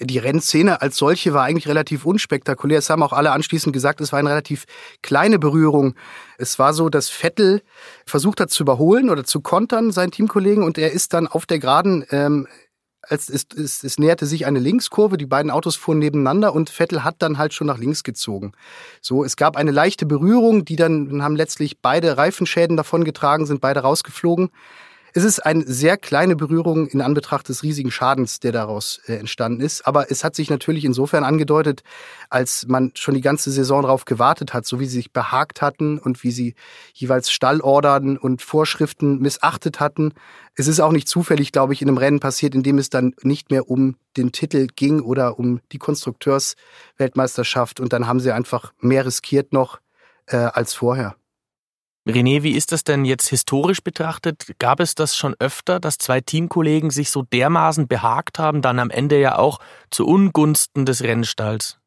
die 0.01 0.17
Rennszene 0.17 0.81
als 0.81 0.95
solche 0.95 1.33
war 1.33 1.43
eigentlich 1.43 1.67
relativ 1.67 2.05
unspektakulär. 2.05 2.79
Es 2.79 2.89
haben 2.89 3.03
auch 3.03 3.11
alle 3.11 3.33
anschließend 3.33 3.73
gesagt, 3.73 3.99
es 3.99 4.13
war 4.13 4.19
eine 4.19 4.29
relativ 4.29 4.63
kleine 5.01 5.39
Berührung. 5.39 5.95
Es 6.37 6.57
war 6.57 6.73
so, 6.73 6.87
dass 6.87 7.09
Vettel 7.09 7.61
versucht 8.05 8.39
hat 8.39 8.49
zu 8.49 8.63
überholen 8.63 9.09
oder 9.09 9.25
zu 9.25 9.41
kontern, 9.41 9.91
seinen 9.91 10.11
Teamkollegen, 10.11 10.63
und 10.63 10.77
er 10.77 10.93
ist 10.93 11.11
dann 11.11 11.27
auf 11.27 11.45
der 11.45 11.59
Geraden, 11.59 12.05
ähm, 12.11 12.47
als 13.09 13.29
es, 13.29 13.45
es, 13.55 13.83
es 13.83 13.97
näherte 13.97 14.25
sich 14.25 14.45
eine 14.45 14.59
Linkskurve, 14.59 15.17
die 15.17 15.25
beiden 15.25 15.51
Autos 15.51 15.75
fuhren 15.75 15.99
nebeneinander 15.99 16.53
und 16.53 16.69
Vettel 16.69 17.03
hat 17.03 17.15
dann 17.19 17.37
halt 17.37 17.53
schon 17.53 17.67
nach 17.67 17.77
links 17.77 18.03
gezogen. 18.03 18.53
So, 19.01 19.23
es 19.23 19.35
gab 19.35 19.57
eine 19.57 19.71
leichte 19.71 20.05
Berührung, 20.05 20.65
die 20.65 20.75
dann 20.75 21.23
haben 21.23 21.35
letztlich 21.35 21.79
beide 21.81 22.17
Reifenschäden 22.17 22.77
davongetragen, 22.77 23.45
sind 23.45 23.61
beide 23.61 23.81
rausgeflogen. 23.81 24.49
Es 25.13 25.23
ist 25.23 25.39
eine 25.39 25.63
sehr 25.65 25.97
kleine 25.97 26.35
Berührung 26.35 26.87
in 26.87 27.01
Anbetracht 27.01 27.49
des 27.49 27.63
riesigen 27.63 27.89
Schadens, 27.89 28.39
der 28.39 28.51
daraus 28.51 29.01
äh, 29.07 29.15
entstanden 29.15 29.61
ist. 29.61 29.87
Aber 29.87 30.11
es 30.11 30.23
hat 30.23 30.35
sich 30.35 30.49
natürlich 30.49 30.85
insofern 30.85 31.23
angedeutet, 31.23 31.81
als 32.29 32.67
man 32.67 32.91
schon 32.95 33.15
die 33.15 33.21
ganze 33.21 33.51
Saison 33.51 33.81
darauf 33.81 34.05
gewartet 34.05 34.53
hat, 34.53 34.65
so 34.65 34.79
wie 34.79 34.85
sie 34.85 34.97
sich 34.97 35.11
behagt 35.11 35.61
hatten 35.61 35.97
und 35.97 36.23
wie 36.23 36.31
sie 36.31 36.55
jeweils 36.93 37.31
Stallordern 37.31 38.17
und 38.17 38.41
Vorschriften 38.41 39.19
missachtet 39.19 39.79
hatten. 39.79 40.13
Es 40.55 40.67
ist 40.67 40.79
auch 40.79 40.91
nicht 40.91 41.07
zufällig, 41.07 41.51
glaube 41.51 41.73
ich, 41.73 41.81
in 41.81 41.87
einem 41.87 41.97
Rennen 41.97 42.19
passiert, 42.19 42.53
in 42.53 42.63
dem 42.63 42.77
es 42.77 42.89
dann 42.89 43.15
nicht 43.23 43.49
mehr 43.49 43.69
um 43.69 43.95
den 44.17 44.31
Titel 44.31 44.67
ging 44.75 45.01
oder 45.01 45.39
um 45.39 45.61
die 45.71 45.79
Konstrukteursweltmeisterschaft. 45.79 47.79
Und 47.79 47.93
dann 47.93 48.07
haben 48.07 48.19
sie 48.19 48.31
einfach 48.31 48.73
mehr 48.79 49.05
riskiert 49.05 49.53
noch 49.53 49.79
äh, 50.27 50.37
als 50.37 50.73
vorher. 50.73 51.15
René, 52.09 52.43
wie 52.43 52.51
ist 52.51 52.71
das 52.71 52.83
denn 52.83 53.05
jetzt 53.05 53.29
historisch 53.29 53.81
betrachtet? 53.81 54.53
Gab 54.59 54.79
es 54.79 54.95
das 54.95 55.15
schon 55.15 55.35
öfter, 55.39 55.79
dass 55.79 55.97
zwei 55.97 56.21
Teamkollegen 56.21 56.89
sich 56.89 57.09
so 57.09 57.23
dermaßen 57.23 57.87
behagt 57.87 58.39
haben, 58.39 58.61
dann 58.61 58.79
am 58.79 58.89
Ende 58.89 59.19
ja 59.19 59.37
auch 59.37 59.59
zu 59.91 60.05
Ungunsten 60.05 60.85
des 60.85 61.03
Rennstalls? 61.03 61.77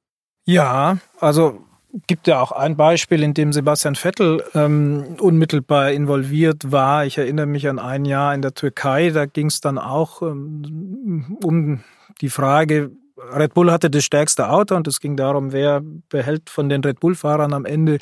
Ja, 0.45 0.99
also 1.21 1.65
gibt 2.07 2.27
ja 2.27 2.41
auch 2.41 2.53
ein 2.53 2.77
Beispiel, 2.77 3.23
in 3.23 3.35
dem 3.35 3.53
Sebastian 3.53 3.95
Vettel 3.95 4.43
ähm, 4.55 5.17
unmittelbar 5.21 5.93
involviert 5.93 6.73
war. 6.73 7.05
Ich 7.05 7.19
erinnere 7.19 7.47
mich 7.47 7.69
an 7.69 7.79
ein 7.79 8.05
Jahr 8.05 8.35
in 8.35 8.43
der 8.43 8.55
Türkei, 8.55 9.11
da 9.11 9.27
ging 9.27 9.49
es 9.49 9.61
dann 9.61 9.79
auch 9.79 10.23
ähm, 10.23 11.39
um 11.43 11.85
die 12.21 12.31
Frage, 12.31 12.93
Red 13.35 13.55
Bull 13.55 13.71
hatte 13.71 13.91
das 13.91 14.05
stärkste 14.05 14.51
Auto 14.51 14.75
und 14.75 14.89
es 14.89 15.01
ging 15.01 15.17
darum, 15.17 15.53
wer 15.53 15.83
behält 16.09 16.51
von 16.51 16.69
den 16.69 16.83
Red 16.83 17.01
Bull-Fahrern 17.01 17.53
am 17.53 17.65
Ende 17.65 17.99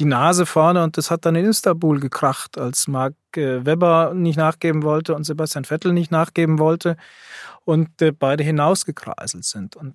die 0.00 0.04
Nase 0.04 0.46
vorne 0.46 0.82
und 0.82 0.96
das 0.96 1.10
hat 1.10 1.24
dann 1.24 1.36
in 1.36 1.46
Istanbul 1.46 2.00
gekracht, 2.00 2.58
als 2.58 2.88
Mark 2.88 3.14
äh, 3.36 3.64
Webber 3.64 4.12
nicht 4.14 4.36
nachgeben 4.36 4.82
wollte 4.82 5.14
und 5.14 5.24
Sebastian 5.24 5.64
Vettel 5.64 5.92
nicht 5.92 6.10
nachgeben 6.10 6.58
wollte 6.58 6.96
und 7.64 8.02
äh, 8.02 8.12
beide 8.12 8.42
hinausgekreiselt 8.42 9.44
sind. 9.44 9.76
Und 9.76 9.94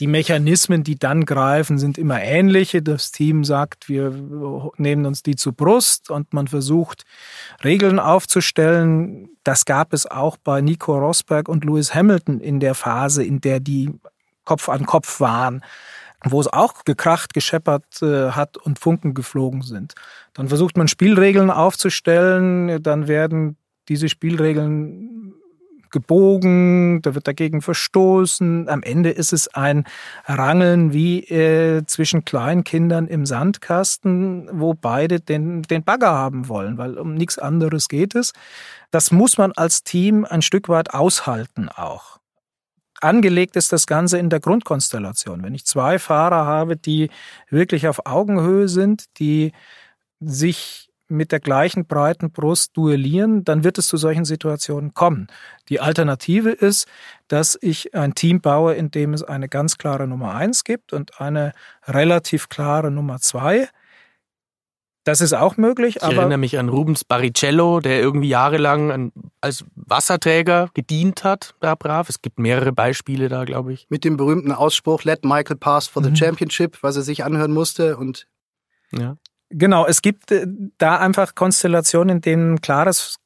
die 0.00 0.06
Mechanismen, 0.06 0.84
die 0.84 0.96
dann 0.96 1.26
greifen, 1.26 1.76
sind 1.76 1.98
immer 1.98 2.22
ähnliche. 2.22 2.82
Das 2.82 3.10
Team 3.10 3.42
sagt, 3.42 3.88
wir 3.88 4.12
nehmen 4.76 5.06
uns 5.06 5.24
die 5.24 5.34
zu 5.34 5.52
Brust 5.52 6.10
und 6.10 6.32
man 6.32 6.46
versucht, 6.46 7.04
Regeln 7.64 7.98
aufzustellen. 7.98 9.28
Das 9.42 9.64
gab 9.64 9.92
es 9.92 10.06
auch 10.06 10.36
bei 10.36 10.60
Nico 10.60 10.96
Rosberg 10.96 11.48
und 11.48 11.64
Lewis 11.64 11.94
Hamilton 11.94 12.40
in 12.40 12.60
der 12.60 12.74
Phase, 12.74 13.24
in 13.24 13.40
der 13.40 13.58
die 13.58 13.90
Kopf 14.44 14.68
an 14.68 14.86
Kopf 14.86 15.20
waren 15.20 15.62
wo 16.24 16.40
es 16.40 16.52
auch 16.52 16.84
gekracht, 16.84 17.34
gescheppert 17.34 18.02
äh, 18.02 18.30
hat 18.30 18.56
und 18.56 18.78
Funken 18.78 19.14
geflogen 19.14 19.62
sind. 19.62 19.94
Dann 20.34 20.48
versucht 20.48 20.76
man 20.76 20.88
Spielregeln 20.88 21.50
aufzustellen, 21.50 22.82
dann 22.82 23.08
werden 23.08 23.56
diese 23.88 24.08
Spielregeln 24.08 25.34
gebogen, 25.90 27.00
da 27.02 27.14
wird 27.14 27.26
dagegen 27.26 27.62
verstoßen. 27.62 28.68
Am 28.68 28.82
Ende 28.82 29.10
ist 29.10 29.32
es 29.32 29.48
ein 29.48 29.84
Rangeln 30.26 30.92
wie 30.92 31.20
äh, 31.24 31.84
zwischen 31.86 32.24
Kleinkindern 32.24 33.06
im 33.06 33.26
Sandkasten, 33.26 34.48
wo 34.52 34.74
beide 34.74 35.20
den, 35.20 35.62
den 35.62 35.84
Bagger 35.84 36.12
haben 36.12 36.48
wollen, 36.48 36.78
weil 36.78 36.98
um 36.98 37.14
nichts 37.14 37.38
anderes 37.38 37.88
geht 37.88 38.14
es. 38.14 38.32
Das 38.90 39.10
muss 39.10 39.38
man 39.38 39.52
als 39.52 39.82
Team 39.82 40.24
ein 40.24 40.42
Stück 40.42 40.68
weit 40.68 40.94
aushalten 40.94 41.68
auch. 41.68 42.17
Angelegt 43.00 43.56
ist 43.56 43.72
das 43.72 43.86
Ganze 43.86 44.18
in 44.18 44.30
der 44.30 44.40
Grundkonstellation. 44.40 45.42
Wenn 45.42 45.54
ich 45.54 45.66
zwei 45.66 45.98
Fahrer 45.98 46.46
habe, 46.46 46.76
die 46.76 47.10
wirklich 47.50 47.88
auf 47.88 48.06
Augenhöhe 48.06 48.68
sind, 48.68 49.04
die 49.18 49.52
sich 50.20 50.88
mit 51.08 51.32
der 51.32 51.40
gleichen 51.40 51.86
breiten 51.86 52.30
Brust 52.30 52.76
duellieren, 52.76 53.42
dann 53.44 53.64
wird 53.64 53.78
es 53.78 53.88
zu 53.88 53.96
solchen 53.96 54.26
Situationen 54.26 54.92
kommen. 54.92 55.28
Die 55.70 55.80
Alternative 55.80 56.50
ist, 56.50 56.86
dass 57.28 57.58
ich 57.60 57.94
ein 57.94 58.14
Team 58.14 58.40
baue, 58.40 58.74
in 58.74 58.90
dem 58.90 59.14
es 59.14 59.22
eine 59.22 59.48
ganz 59.48 59.78
klare 59.78 60.06
Nummer 60.06 60.34
eins 60.34 60.64
gibt 60.64 60.92
und 60.92 61.20
eine 61.20 61.52
relativ 61.86 62.48
klare 62.48 62.90
Nummer 62.90 63.20
zwei. 63.20 63.68
Das 65.08 65.22
ist 65.22 65.32
auch 65.32 65.56
möglich. 65.56 65.96
Ich 65.96 66.02
erinnere 66.02 66.36
mich 66.36 66.58
an 66.58 66.68
Rubens 66.68 67.02
Barrichello, 67.02 67.80
der 67.80 67.98
irgendwie 67.98 68.28
jahrelang 68.28 69.10
als 69.40 69.64
Wasserträger 69.74 70.68
gedient 70.74 71.24
hat, 71.24 71.54
da 71.60 71.74
brav. 71.76 72.10
Es 72.10 72.20
gibt 72.20 72.38
mehrere 72.38 72.72
Beispiele 72.72 73.30
da, 73.30 73.46
glaube 73.46 73.72
ich. 73.72 73.86
Mit 73.88 74.04
dem 74.04 74.18
berühmten 74.18 74.52
Ausspruch, 74.52 75.04
let 75.04 75.24
Michael 75.24 75.56
pass 75.56 75.86
for 75.86 76.02
the 76.04 76.10
mhm. 76.10 76.16
championship, 76.16 76.82
was 76.82 76.96
er 76.96 77.00
sich 77.00 77.24
anhören 77.24 77.52
musste 77.52 77.96
und 77.96 78.26
ja. 78.90 79.16
Genau, 79.48 79.86
es 79.86 80.02
gibt 80.02 80.30
äh, 80.30 80.46
da 80.76 80.98
einfach 80.98 81.34
Konstellationen, 81.34 82.16
in 82.16 82.20
denen 82.20 82.60
klares 82.60 83.16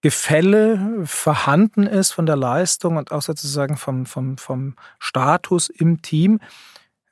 Gefälle 0.00 1.02
vorhanden 1.04 1.88
ist 1.88 2.12
von 2.12 2.24
der 2.24 2.36
Leistung 2.36 2.98
und 2.98 3.10
auch 3.10 3.22
sozusagen 3.22 3.76
vom, 3.76 4.06
vom, 4.06 4.38
vom 4.38 4.76
Status 5.00 5.70
im 5.70 6.02
Team. 6.02 6.38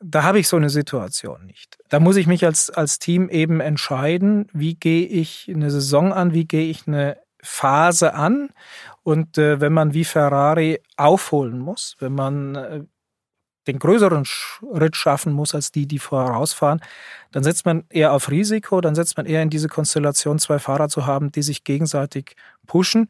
Da 0.02 0.22
habe 0.22 0.38
ich 0.38 0.48
so 0.48 0.56
eine 0.56 0.70
Situation 0.70 1.44
nicht. 1.44 1.78
Da 1.90 2.00
muss 2.00 2.16
ich 2.16 2.26
mich 2.26 2.44
als, 2.46 2.70
als 2.70 2.98
Team 2.98 3.28
eben 3.28 3.60
entscheiden, 3.60 4.46
wie 4.52 4.74
gehe 4.74 5.06
ich 5.06 5.50
eine 5.54 5.70
Saison 5.70 6.12
an, 6.12 6.32
wie 6.32 6.46
gehe 6.46 6.70
ich 6.70 6.86
eine 6.86 7.18
Phase 7.42 8.14
an. 8.14 8.48
Und 9.02 9.36
äh, 9.36 9.60
wenn 9.60 9.72
man 9.72 9.92
wie 9.92 10.04
Ferrari 10.04 10.80
aufholen 10.96 11.58
muss, 11.58 11.96
wenn 11.98 12.14
man 12.14 12.54
äh, 12.54 12.80
den 13.66 13.78
größeren 13.78 14.24
Schritt 14.24 14.96
schaffen 14.96 15.32
muss 15.32 15.54
als 15.54 15.70
die, 15.70 15.86
die 15.86 15.98
vorausfahren, 15.98 16.80
dann 17.30 17.44
setzt 17.44 17.66
man 17.66 17.84
eher 17.90 18.12
auf 18.12 18.30
Risiko, 18.30 18.80
dann 18.80 18.94
setzt 18.94 19.16
man 19.16 19.26
eher 19.26 19.42
in 19.42 19.50
diese 19.50 19.68
Konstellation, 19.68 20.38
zwei 20.38 20.58
Fahrer 20.58 20.88
zu 20.88 21.06
haben, 21.06 21.30
die 21.30 21.42
sich 21.42 21.62
gegenseitig 21.64 22.36
pushen. 22.66 23.08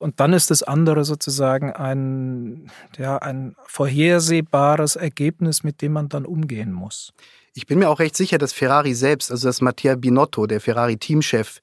Und 0.00 0.18
dann 0.18 0.32
ist 0.32 0.50
das 0.50 0.62
andere 0.62 1.04
sozusagen 1.04 1.74
ein, 1.74 2.70
ja, 2.96 3.18
ein 3.18 3.54
vorhersehbares 3.66 4.96
Ergebnis, 4.96 5.62
mit 5.62 5.82
dem 5.82 5.92
man 5.92 6.08
dann 6.08 6.24
umgehen 6.24 6.72
muss. 6.72 7.12
Ich 7.52 7.66
bin 7.66 7.78
mir 7.78 7.90
auch 7.90 7.98
recht 7.98 8.16
sicher, 8.16 8.38
dass 8.38 8.54
Ferrari 8.54 8.94
selbst, 8.94 9.30
also 9.30 9.46
dass 9.46 9.60
Mattia 9.60 9.96
Binotto, 9.96 10.46
der 10.46 10.62
Ferrari-Teamchef, 10.62 11.60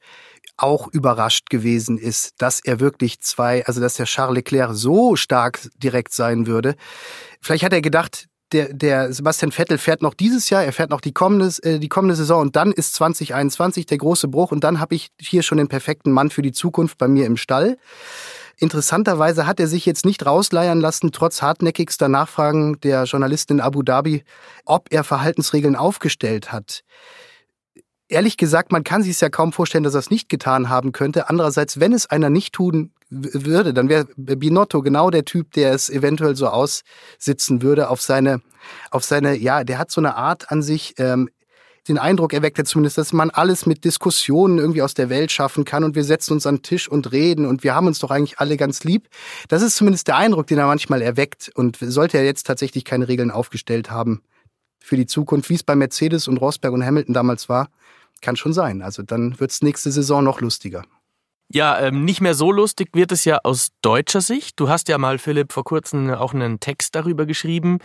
auch 0.55 0.87
überrascht 0.87 1.49
gewesen 1.49 1.97
ist, 1.97 2.35
dass 2.37 2.59
er 2.59 2.79
wirklich 2.79 3.21
zwei, 3.21 3.65
also 3.65 3.81
dass 3.81 3.95
der 3.95 4.05
Charles 4.05 4.35
Leclerc 4.35 4.69
so 4.73 5.15
stark 5.15 5.59
direkt 5.81 6.13
sein 6.13 6.45
würde. 6.45 6.75
Vielleicht 7.41 7.63
hat 7.63 7.73
er 7.73 7.81
gedacht, 7.81 8.27
der, 8.51 8.73
der 8.73 9.13
Sebastian 9.13 9.51
Vettel 9.51 9.77
fährt 9.77 10.01
noch 10.01 10.13
dieses 10.13 10.49
Jahr, 10.49 10.63
er 10.63 10.73
fährt 10.73 10.89
noch 10.89 11.01
die 11.01 11.13
kommende, 11.13 11.51
äh, 11.63 11.79
die 11.79 11.89
kommende 11.89 12.15
Saison 12.15 12.41
und 12.41 12.55
dann 12.55 12.71
ist 12.71 12.95
2021 12.95 13.85
der 13.85 13.97
große 13.97 14.27
Bruch 14.27 14.51
und 14.51 14.63
dann 14.63 14.79
habe 14.79 14.95
ich 14.95 15.09
hier 15.19 15.43
schon 15.43 15.57
den 15.57 15.67
perfekten 15.67 16.11
Mann 16.11 16.29
für 16.29 16.41
die 16.41 16.51
Zukunft 16.51 16.97
bei 16.97 17.07
mir 17.07 17.25
im 17.25 17.37
Stall. 17.37 17.77
Interessanterweise 18.57 19.45
hat 19.45 19.59
er 19.59 19.67
sich 19.67 19.85
jetzt 19.85 20.05
nicht 20.05 20.25
rausleiern 20.25 20.79
lassen, 20.79 21.11
trotz 21.11 21.41
hartnäckigster 21.41 22.07
Nachfragen 22.07 22.79
der 22.81 23.03
Journalistin 23.03 23.57
in 23.57 23.61
Abu 23.61 23.83
Dhabi, 23.83 24.23
ob 24.65 24.87
er 24.91 25.03
Verhaltensregeln 25.03 25.75
aufgestellt 25.75 26.51
hat 26.51 26.83
ehrlich 28.09 28.37
gesagt, 28.37 28.71
man 28.71 28.83
kann 28.83 29.03
sich 29.03 29.11
es 29.11 29.19
ja 29.19 29.29
kaum 29.29 29.51
vorstellen, 29.51 29.83
dass 29.83 29.93
er 29.93 29.99
es 29.99 30.09
nicht 30.09 30.29
getan 30.29 30.69
haben 30.69 30.91
könnte. 30.91 31.29
Andererseits, 31.29 31.79
wenn 31.79 31.93
es 31.93 32.05
einer 32.09 32.29
nicht 32.29 32.53
tun 32.53 32.91
würde, 33.09 33.73
dann 33.73 33.89
wäre 33.89 34.05
Binotto 34.15 34.81
genau 34.81 35.09
der 35.09 35.25
Typ, 35.25 35.53
der 35.53 35.73
es 35.73 35.89
eventuell 35.89 36.35
so 36.35 36.47
aussitzen 36.47 37.61
würde 37.61 37.89
auf 37.89 38.01
seine, 38.01 38.41
auf 38.91 39.03
seine, 39.03 39.35
ja, 39.35 39.63
der 39.63 39.77
hat 39.77 39.91
so 39.91 40.01
eine 40.01 40.15
Art 40.15 40.51
an 40.51 40.61
sich, 40.61 40.95
ähm, 40.97 41.29
den 41.87 41.97
Eindruck 41.97 42.33
erweckt 42.33 42.57
er 42.57 42.65
zumindest, 42.65 42.97
dass 42.97 43.13
man 43.13 43.29
alles 43.29 43.65
mit 43.65 43.85
Diskussionen 43.85 44.57
irgendwie 44.57 44.81
aus 44.81 44.93
der 44.93 45.09
Welt 45.09 45.31
schaffen 45.31 45.63
kann 45.63 45.85
und 45.85 45.95
wir 45.95 46.03
setzen 46.03 46.33
uns 46.33 46.45
an 46.45 46.57
den 46.57 46.63
Tisch 46.63 46.89
und 46.89 47.13
reden 47.13 47.45
und 47.45 47.63
wir 47.63 47.75
haben 47.75 47.87
uns 47.87 47.99
doch 47.99 48.11
eigentlich 48.11 48.39
alle 48.39 48.57
ganz 48.57 48.83
lieb. 48.83 49.07
Das 49.47 49.61
ist 49.61 49.77
zumindest 49.77 50.07
der 50.09 50.17
Eindruck, 50.17 50.47
den 50.47 50.57
er 50.57 50.67
manchmal 50.67 51.01
erweckt 51.01 51.49
und 51.55 51.77
sollte 51.79 52.17
er 52.17 52.25
jetzt 52.25 52.45
tatsächlich 52.45 52.83
keine 52.83 53.07
Regeln 53.07 53.31
aufgestellt 53.31 53.89
haben 53.89 54.21
für 54.79 54.97
die 54.97 55.05
Zukunft, 55.05 55.49
wie 55.49 55.55
es 55.55 55.63
bei 55.63 55.75
Mercedes 55.75 56.27
und 56.27 56.37
Rosberg 56.37 56.73
und 56.73 56.85
Hamilton 56.85 57.13
damals 57.13 57.49
war, 57.49 57.69
kann 58.21 58.35
schon 58.35 58.53
sein. 58.53 58.81
Also 58.81 59.03
dann 59.03 59.39
wird 59.39 59.51
es 59.51 59.61
nächste 59.61 59.91
Saison 59.91 60.23
noch 60.23 60.41
lustiger. 60.41 60.83
Ja, 61.49 61.79
ähm, 61.79 62.03
nicht 62.03 62.19
mehr 62.19 62.33
so 62.33 62.51
lustig 62.51 62.89
wird 62.93 63.11
es 63.11 63.23
ja 63.23 63.39
aus 63.43 63.69
deutscher 63.81 64.19
Sicht. 64.19 64.59
Du 64.59 64.67
hast 64.67 64.89
ja 64.89 64.97
mal, 64.97 65.17
Philipp, 65.17 65.53
vor 65.53 65.63
kurzem 65.63 66.13
auch 66.13 66.33
einen 66.33 66.59
Text 66.59 66.93
darüber 66.93 67.25
geschrieben. 67.25 67.79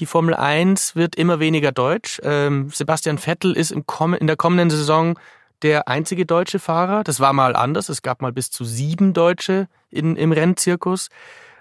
Die 0.00 0.06
Formel 0.06 0.34
1 0.34 0.96
wird 0.96 1.16
immer 1.16 1.40
weniger 1.40 1.72
deutsch. 1.72 2.20
Ähm, 2.22 2.68
Sebastian 2.70 3.16
Vettel 3.16 3.56
ist 3.56 3.70
im 3.70 3.84
in 4.18 4.26
der 4.26 4.36
kommenden 4.36 4.68
Saison 4.68 5.18
der 5.62 5.88
einzige 5.88 6.26
deutsche 6.26 6.58
Fahrer. 6.58 7.04
Das 7.04 7.18
war 7.18 7.32
mal 7.32 7.56
anders. 7.56 7.88
Es 7.88 8.02
gab 8.02 8.20
mal 8.20 8.32
bis 8.32 8.50
zu 8.50 8.64
sieben 8.64 9.14
Deutsche 9.14 9.68
in, 9.90 10.16
im 10.16 10.32
Rennzirkus. 10.32 11.08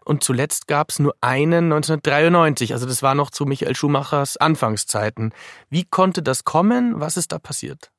Und 0.04 0.24
zuletzt 0.24 0.68
gab 0.68 0.90
es 0.90 1.00
nur 1.00 1.16
einen 1.22 1.72
1993. 1.72 2.74
Also 2.74 2.86
das 2.86 3.02
war 3.02 3.16
noch 3.16 3.32
zu 3.32 3.46
Michael 3.46 3.76
Schumachers 3.76 4.36
Anfangszeiten. 4.36 5.34
Wie 5.70 5.86
konnte 5.86 6.22
das 6.22 6.44
kommen? 6.44 7.00
Was 7.00 7.16
ist 7.16 7.32
da 7.32 7.40
passiert? 7.40 7.92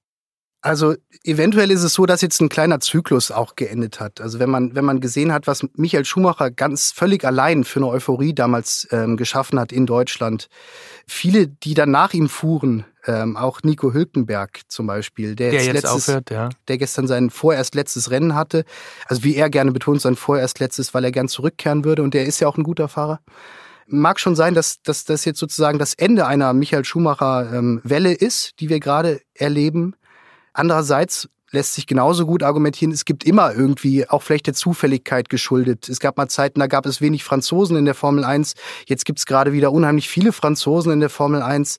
Also 0.67 0.95
eventuell 1.23 1.71
ist 1.71 1.85
es 1.85 1.95
so, 1.95 2.07
dass 2.07 2.23
jetzt 2.23 2.41
ein 2.41 2.49
kleiner 2.49 2.81
Zyklus 2.81 3.31
auch 3.31 3.55
geendet 3.55 4.01
hat. 4.01 4.21
Also 4.21 4.41
wenn 4.41 4.51
man 4.51 4.75
wenn 4.75 4.85
man 4.85 5.01
gesehen 5.01 5.33
hat, 5.33 5.47
was 5.47 5.65
Michael 5.77 6.05
Schumacher 6.05 6.51
ganz 6.51 6.91
völlig 6.91 7.25
allein 7.25 7.63
für 7.63 7.79
eine 7.79 7.87
Euphorie 7.87 8.35
damals 8.35 8.89
ähm, 8.91 9.17
geschaffen 9.17 9.61
hat 9.61 9.71
in 9.71 9.87
Deutschland, 9.87 10.49
viele, 11.07 11.47
die 11.47 11.75
dann 11.75 11.93
nach 11.93 12.15
ihm 12.15 12.29
fuhren, 12.29 12.85
ähm, 13.07 13.37
auch 13.37 13.63
Nico 13.63 13.93
Hülkenberg 13.93 14.63
zum 14.67 14.89
Beispiel, 14.89 15.37
der, 15.37 15.53
der 15.53 15.63
jetzt, 15.63 15.73
letztes, 15.73 15.91
aufhört, 15.93 16.31
ja. 16.31 16.49
der 16.67 16.79
gestern 16.79 17.07
sein 17.07 17.31
vorerst 17.31 17.77
letztes 17.77 18.11
Rennen 18.11 18.35
hatte, 18.35 18.65
also 19.07 19.23
wie 19.23 19.37
er 19.37 19.51
gerne 19.51 19.71
betont, 19.71 20.01
sein 20.01 20.17
vorerst 20.17 20.59
letztes, 20.59 20.95
weil 20.95 21.05
er 21.05 21.13
gern 21.13 21.29
zurückkehren 21.29 21.85
würde 21.85 22.03
und 22.03 22.13
der 22.13 22.27
ist 22.27 22.41
ja 22.41 22.49
auch 22.49 22.57
ein 22.57 22.65
guter 22.65 22.89
Fahrer 22.89 23.21
mag 23.89 24.19
schon 24.19 24.35
sein, 24.35 24.53
dass, 24.55 24.83
dass 24.83 25.05
das 25.05 25.25
jetzt 25.25 25.39
sozusagen 25.39 25.79
das 25.79 25.95
Ende 25.95 26.27
einer 26.27 26.53
Michael 26.53 26.85
Schumacher 26.85 27.53
ähm, 27.53 27.81
Welle 27.85 28.13
ist, 28.13 28.59
die 28.59 28.69
wir 28.69 28.81
gerade 28.81 29.21
erleben. 29.33 29.95
Andererseits 30.57 31.29
lässt 31.51 31.75
sich 31.75 31.87
genauso 31.87 32.25
gut 32.25 32.43
argumentieren, 32.43 32.91
es 32.91 33.05
gibt 33.05 33.25
immer 33.25 33.55
irgendwie 33.55 34.09
auch 34.09 34.23
vielleicht 34.23 34.47
der 34.47 34.55
Zufälligkeit 34.55 35.29
geschuldet. 35.29 35.87
Es 35.87 36.01
gab 36.01 36.17
mal 36.17 36.29
Zeiten, 36.29 36.61
da 36.61 36.67
gab 36.67 36.87
es 36.87 37.03
wenig 37.03 37.25
Franzosen 37.25 37.77
in 37.77 37.85
der 37.85 37.95
Formel 37.95 38.25
1. 38.25 38.55
Jetzt 38.87 39.05
gibt 39.05 39.19
es 39.19 39.27
gerade 39.27 39.53
wieder 39.53 39.71
unheimlich 39.71 40.09
viele 40.09 40.33
Franzosen 40.33 40.93
in 40.93 41.01
der 41.01 41.11
Formel 41.11 41.43
1. 41.43 41.77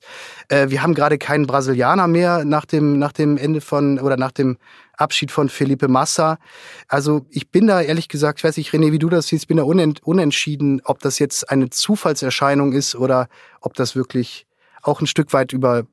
Äh, 0.48 0.70
wir 0.70 0.80
haben 0.80 0.94
gerade 0.94 1.18
keinen 1.18 1.48
Brasilianer 1.48 2.06
mehr 2.06 2.44
nach 2.44 2.64
dem, 2.66 3.00
nach 3.00 3.10
dem 3.10 3.36
Ende 3.36 3.60
von 3.60 3.98
oder 3.98 4.16
nach 4.16 4.32
dem 4.32 4.58
Abschied 4.96 5.32
von 5.32 5.48
Felipe 5.48 5.88
Massa. 5.88 6.38
Also 6.86 7.26
ich 7.28 7.50
bin 7.50 7.66
da 7.66 7.80
ehrlich 7.80 8.08
gesagt, 8.08 8.38
ich 8.38 8.44
weiß 8.44 8.56
nicht, 8.58 8.72
René, 8.72 8.92
wie 8.92 9.00
du 9.00 9.08
das 9.08 9.26
siehst, 9.26 9.48
bin 9.48 9.56
da 9.56 9.64
unentschieden, 9.64 10.82
ob 10.84 11.00
das 11.00 11.18
jetzt 11.18 11.50
eine 11.50 11.68
Zufallserscheinung 11.68 12.72
ist 12.72 12.94
oder 12.94 13.28
ob 13.60 13.74
das 13.74 13.96
wirklich 13.96 14.46
auch 14.82 15.00
ein 15.00 15.08
Stück 15.08 15.32
weit 15.32 15.52
über 15.52 15.84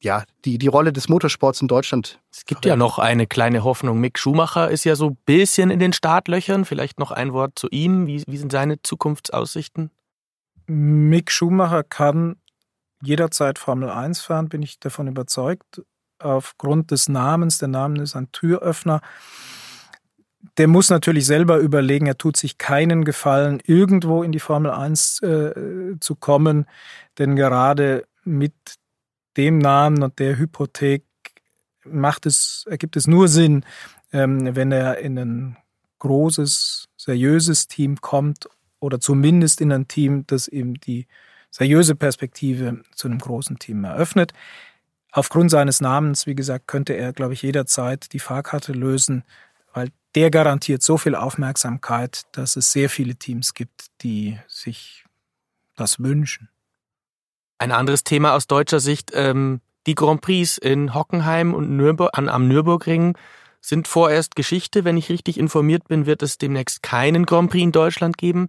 ja, 0.00 0.24
die, 0.44 0.58
die 0.58 0.66
Rolle 0.66 0.92
des 0.92 1.08
Motorsports 1.08 1.62
in 1.62 1.68
Deutschland. 1.68 2.20
Es 2.30 2.44
gibt 2.44 2.64
ja 2.66 2.76
noch 2.76 2.98
eine 2.98 3.26
kleine 3.26 3.64
Hoffnung. 3.64 3.98
Mick 3.98 4.18
Schumacher 4.18 4.70
ist 4.70 4.84
ja 4.84 4.94
so 4.94 5.10
ein 5.10 5.18
bisschen 5.24 5.70
in 5.70 5.78
den 5.78 5.92
Startlöchern. 5.92 6.64
Vielleicht 6.64 6.98
noch 6.98 7.10
ein 7.10 7.32
Wort 7.32 7.58
zu 7.58 7.68
ihm. 7.70 8.06
Wie, 8.06 8.22
wie 8.26 8.36
sind 8.36 8.52
seine 8.52 8.82
Zukunftsaussichten? 8.82 9.90
Mick 10.66 11.30
Schumacher 11.30 11.82
kann 11.82 12.36
jederzeit 13.02 13.58
Formel 13.58 13.90
1 13.90 14.20
fahren, 14.20 14.48
bin 14.48 14.62
ich 14.62 14.78
davon 14.80 15.06
überzeugt. 15.06 15.82
Aufgrund 16.18 16.90
des 16.90 17.08
Namens, 17.08 17.58
der 17.58 17.68
Name 17.68 18.02
ist 18.02 18.16
ein 18.16 18.32
Türöffner. 18.32 19.00
Der 20.58 20.68
muss 20.68 20.90
natürlich 20.90 21.26
selber 21.26 21.58
überlegen, 21.58 22.06
er 22.06 22.16
tut 22.16 22.36
sich 22.36 22.56
keinen 22.58 23.04
Gefallen, 23.04 23.60
irgendwo 23.64 24.22
in 24.22 24.32
die 24.32 24.40
Formel 24.40 24.70
1 24.70 25.22
äh, 25.22 25.94
zu 26.00 26.14
kommen, 26.14 26.66
denn 27.18 27.36
gerade 27.36 28.06
mit 28.24 28.54
dem 29.36 29.58
Namen 29.58 30.02
und 30.02 30.18
der 30.18 30.38
Hypothek 30.38 31.04
macht 31.84 32.26
es, 32.26 32.64
ergibt 32.68 32.96
es 32.96 33.06
nur 33.06 33.28
Sinn, 33.28 33.64
ähm, 34.12 34.54
wenn 34.54 34.72
er 34.72 34.98
in 34.98 35.18
ein 35.18 35.56
großes, 35.98 36.88
seriöses 36.96 37.68
Team 37.68 38.00
kommt 38.00 38.48
oder 38.80 39.00
zumindest 39.00 39.60
in 39.60 39.72
ein 39.72 39.88
Team, 39.88 40.26
das 40.26 40.48
eben 40.48 40.74
die 40.74 41.06
seriöse 41.50 41.94
Perspektive 41.94 42.82
zu 42.94 43.08
einem 43.08 43.18
großen 43.18 43.58
Team 43.58 43.84
eröffnet. 43.84 44.32
Aufgrund 45.12 45.50
seines 45.50 45.80
Namens, 45.80 46.26
wie 46.26 46.34
gesagt, 46.34 46.66
könnte 46.66 46.92
er, 46.92 47.12
glaube 47.12 47.32
ich, 47.32 47.42
jederzeit 47.42 48.12
die 48.12 48.18
Fahrkarte 48.18 48.72
lösen, 48.72 49.24
weil 49.72 49.88
der 50.14 50.30
garantiert 50.30 50.82
so 50.82 50.98
viel 50.98 51.14
Aufmerksamkeit, 51.14 52.24
dass 52.32 52.56
es 52.56 52.72
sehr 52.72 52.90
viele 52.90 53.16
Teams 53.16 53.54
gibt, 53.54 53.86
die 54.02 54.38
sich 54.48 55.04
das 55.74 56.00
wünschen. 56.00 56.48
Ein 57.58 57.72
anderes 57.72 58.04
Thema 58.04 58.34
aus 58.34 58.46
deutscher 58.46 58.80
Sicht, 58.80 59.12
ähm, 59.14 59.60
die 59.86 59.94
Grand 59.94 60.20
Prix 60.20 60.58
in 60.58 60.94
Hockenheim 60.94 61.54
und 61.54 61.76
Nürnberg, 61.76 62.10
an, 62.12 62.28
am 62.28 62.48
Nürburgring 62.48 63.16
sind 63.60 63.88
vorerst 63.88 64.36
Geschichte. 64.36 64.84
Wenn 64.84 64.96
ich 64.96 65.08
richtig 65.08 65.38
informiert 65.38 65.88
bin, 65.88 66.06
wird 66.06 66.22
es 66.22 66.38
demnächst 66.38 66.82
keinen 66.82 67.24
Grand 67.24 67.50
Prix 67.50 67.62
in 67.62 67.72
Deutschland 67.72 68.18
geben. 68.18 68.48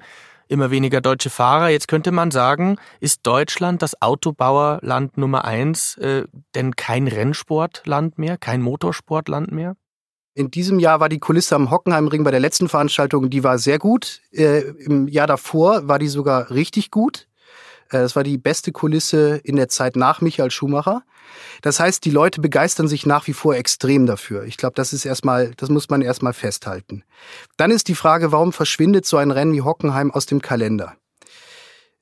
immer 0.49 0.71
weniger 0.71 1.01
deutsche 1.01 1.29
Fahrer. 1.29 1.67
Jetzt 1.67 1.89
könnte 1.89 2.13
man 2.13 2.31
sagen, 2.31 2.77
ist 3.01 3.19
Deutschland 3.23 3.81
das 3.81 4.01
Autobauerland 4.01 5.17
Nummer 5.17 5.43
eins, 5.43 5.97
äh, 5.97 6.23
denn 6.55 6.75
kein 6.77 7.07
Rennsportland 7.07 8.17
mehr, 8.17 8.37
kein 8.37 8.61
Motorsportland 8.61 9.51
mehr? 9.51 9.75
In 10.35 10.49
diesem 10.49 10.79
Jahr 10.79 10.99
war 10.99 11.09
die 11.09 11.19
Kulisse 11.19 11.55
am 11.55 11.69
Hockenheimring 11.69 12.23
bei 12.23 12.31
der 12.31 12.39
letzten 12.39 12.69
Veranstaltung, 12.69 13.29
die 13.29 13.43
war 13.43 13.57
sehr 13.57 13.77
gut. 13.77 14.21
Äh, 14.31 14.59
Im 14.59 15.07
Jahr 15.07 15.27
davor 15.27 15.87
war 15.87 15.99
die 15.99 16.07
sogar 16.07 16.49
richtig 16.51 16.91
gut. 16.91 17.27
Äh, 17.89 18.00
das 18.00 18.15
war 18.15 18.23
die 18.23 18.38
beste 18.38 18.71
Kulisse 18.71 19.38
in 19.43 19.56
der 19.56 19.69
Zeit 19.69 19.95
nach 19.95 20.21
Michael 20.21 20.52
Schumacher. 20.52 21.04
Das 21.62 21.80
heißt, 21.80 22.04
die 22.06 22.12
Leute 22.12 22.41
begeistern 22.41 22.88
sich 22.88 23.06
nach 23.06 23.28
wie 23.28 23.34
vor 23.34 23.56
extrem 23.56 24.06
dafür. 24.06 24.43
Ich 24.43 24.58
glaube, 24.58 24.76
das 24.76 24.93
ist 24.93 25.06
erstmal, 25.06 25.52
das 25.58 25.69
muss 25.69 25.89
man 25.89 26.02
erstmal 26.02 26.34
festhalten. 26.34 27.04
Dann 27.58 27.71
ist 27.71 27.88
die 27.88 27.95
Frage, 27.95 28.32
warum 28.32 28.54
verschwindet 28.54 29.06
so 29.06 29.17
ein 29.17 29.32
Rennen 29.32 29.54
wie 29.54 29.62
Hockenheim 29.62 30.12
aus 30.12 30.26
dem 30.26 30.41
Kalender? 30.41 30.95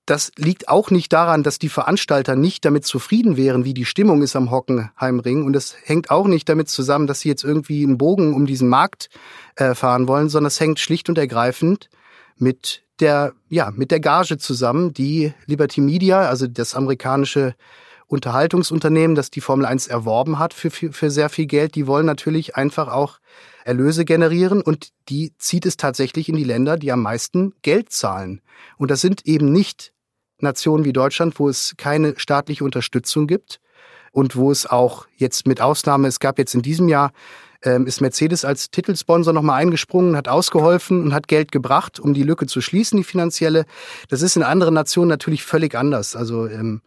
Das 0.06 0.32
liegt 0.38 0.70
auch 0.70 0.92
nicht 0.92 1.12
daran, 1.14 1.42
dass 1.42 1.58
die 1.58 1.70
Veranstalter 1.70 2.36
nicht 2.36 2.64
damit 2.64 2.86
zufrieden 2.86 3.38
wären, 3.38 3.66
wie 3.66 3.74
die 3.74 3.86
Stimmung 3.86 4.22
ist 4.22 4.36
am 4.36 4.52
Hockenheimring. 4.52 5.44
Und 5.44 5.56
es 5.56 5.76
hängt 5.84 6.12
auch 6.12 6.28
nicht 6.28 6.48
damit 6.48 6.70
zusammen, 6.70 7.08
dass 7.08 7.22
sie 7.22 7.30
jetzt 7.30 7.44
irgendwie 7.44 7.84
einen 7.84 7.98
Bogen 7.98 8.36
um 8.36 8.46
diesen 8.46 8.70
Markt 8.70 9.10
äh, 9.56 9.74
fahren 9.74 10.08
wollen, 10.08 10.30
sondern 10.30 10.50
es 10.50 10.60
hängt 10.60 10.80
schlicht 10.80 11.10
und 11.10 11.18
ergreifend 11.18 11.90
mit 12.38 12.84
der, 13.00 13.34
ja, 13.50 13.72
mit 13.72 13.92
der 13.92 14.00
Gage 14.00 14.38
zusammen, 14.38 14.94
die 14.94 15.34
Liberty 15.46 15.82
Media, 15.82 16.28
also 16.28 16.48
das 16.48 16.76
amerikanische 16.76 17.56
Unterhaltungsunternehmen, 18.08 19.16
das 19.16 19.32
die 19.32 19.42
Formel 19.42 19.66
1 19.66 19.88
erworben 19.88 20.38
hat 20.38 20.54
für, 20.54 20.70
für, 20.70 20.94
für 20.94 21.10
sehr 21.10 21.30
viel 21.30 21.48
Geld, 21.48 21.76
die 21.76 21.88
wollen 21.88 22.06
natürlich 22.06 22.56
einfach 22.56 22.88
auch 22.88 23.20
Erlöse 23.64 24.06
generieren 24.06 24.62
und 24.62 24.90
die 25.10 25.34
zieht 25.40 25.66
es 25.66 25.76
tatsächlich 25.76 26.30
in 26.30 26.36
die 26.36 26.44
Länder, 26.44 26.78
die 26.78 26.92
am 26.92 27.02
meisten 27.02 27.54
Geld 27.64 27.92
zahlen. 27.92 28.42
Und 28.78 28.92
das 28.92 29.02
sind 29.02 29.26
eben 29.26 29.52
nicht 29.52 29.92
Nationen 30.40 30.86
wie 30.86 30.94
Deutschland, 30.94 31.40
wo 31.40 31.50
es 31.50 31.74
keine 31.78 32.14
staatliche 32.18 32.64
Unterstützung 32.64 33.26
gibt 33.26 33.60
und 34.12 34.36
wo 34.36 34.52
es 34.52 34.68
auch 34.68 35.08
jetzt 35.16 35.48
mit 35.48 35.62
Ausnahme, 35.62 36.08
es 36.08 36.20
gab 36.20 36.38
jetzt 36.38 36.54
in 36.54 36.62
diesem 36.62 36.90
Jahr 36.90 37.12
ähm, 37.64 37.88
ist 37.88 38.02
Mercedes 38.02 38.46
als 38.46 38.72
Titelsponsor 38.72 39.34
nochmal 39.34 39.62
eingesprungen, 39.62 40.16
hat 40.16 40.28
ausgeholfen 40.28 41.02
und 41.04 41.14
hat 41.14 41.28
Geld 41.28 41.52
gebracht, 41.52 42.00
um 42.00 42.14
die 42.14 42.24
Lücke 42.24 42.48
zu 42.48 42.62
schließen, 42.62 42.98
die 42.98 43.04
finanzielle. 43.04 43.66
Das 44.10 44.22
ist 44.22 44.36
in 44.36 44.44
anderen 44.44 44.74
Nationen 44.74 45.10
natürlich 45.10 45.44
völlig 45.44 45.76
anders. 45.76 46.16
Also 46.16 46.48
ähm, 46.48 46.82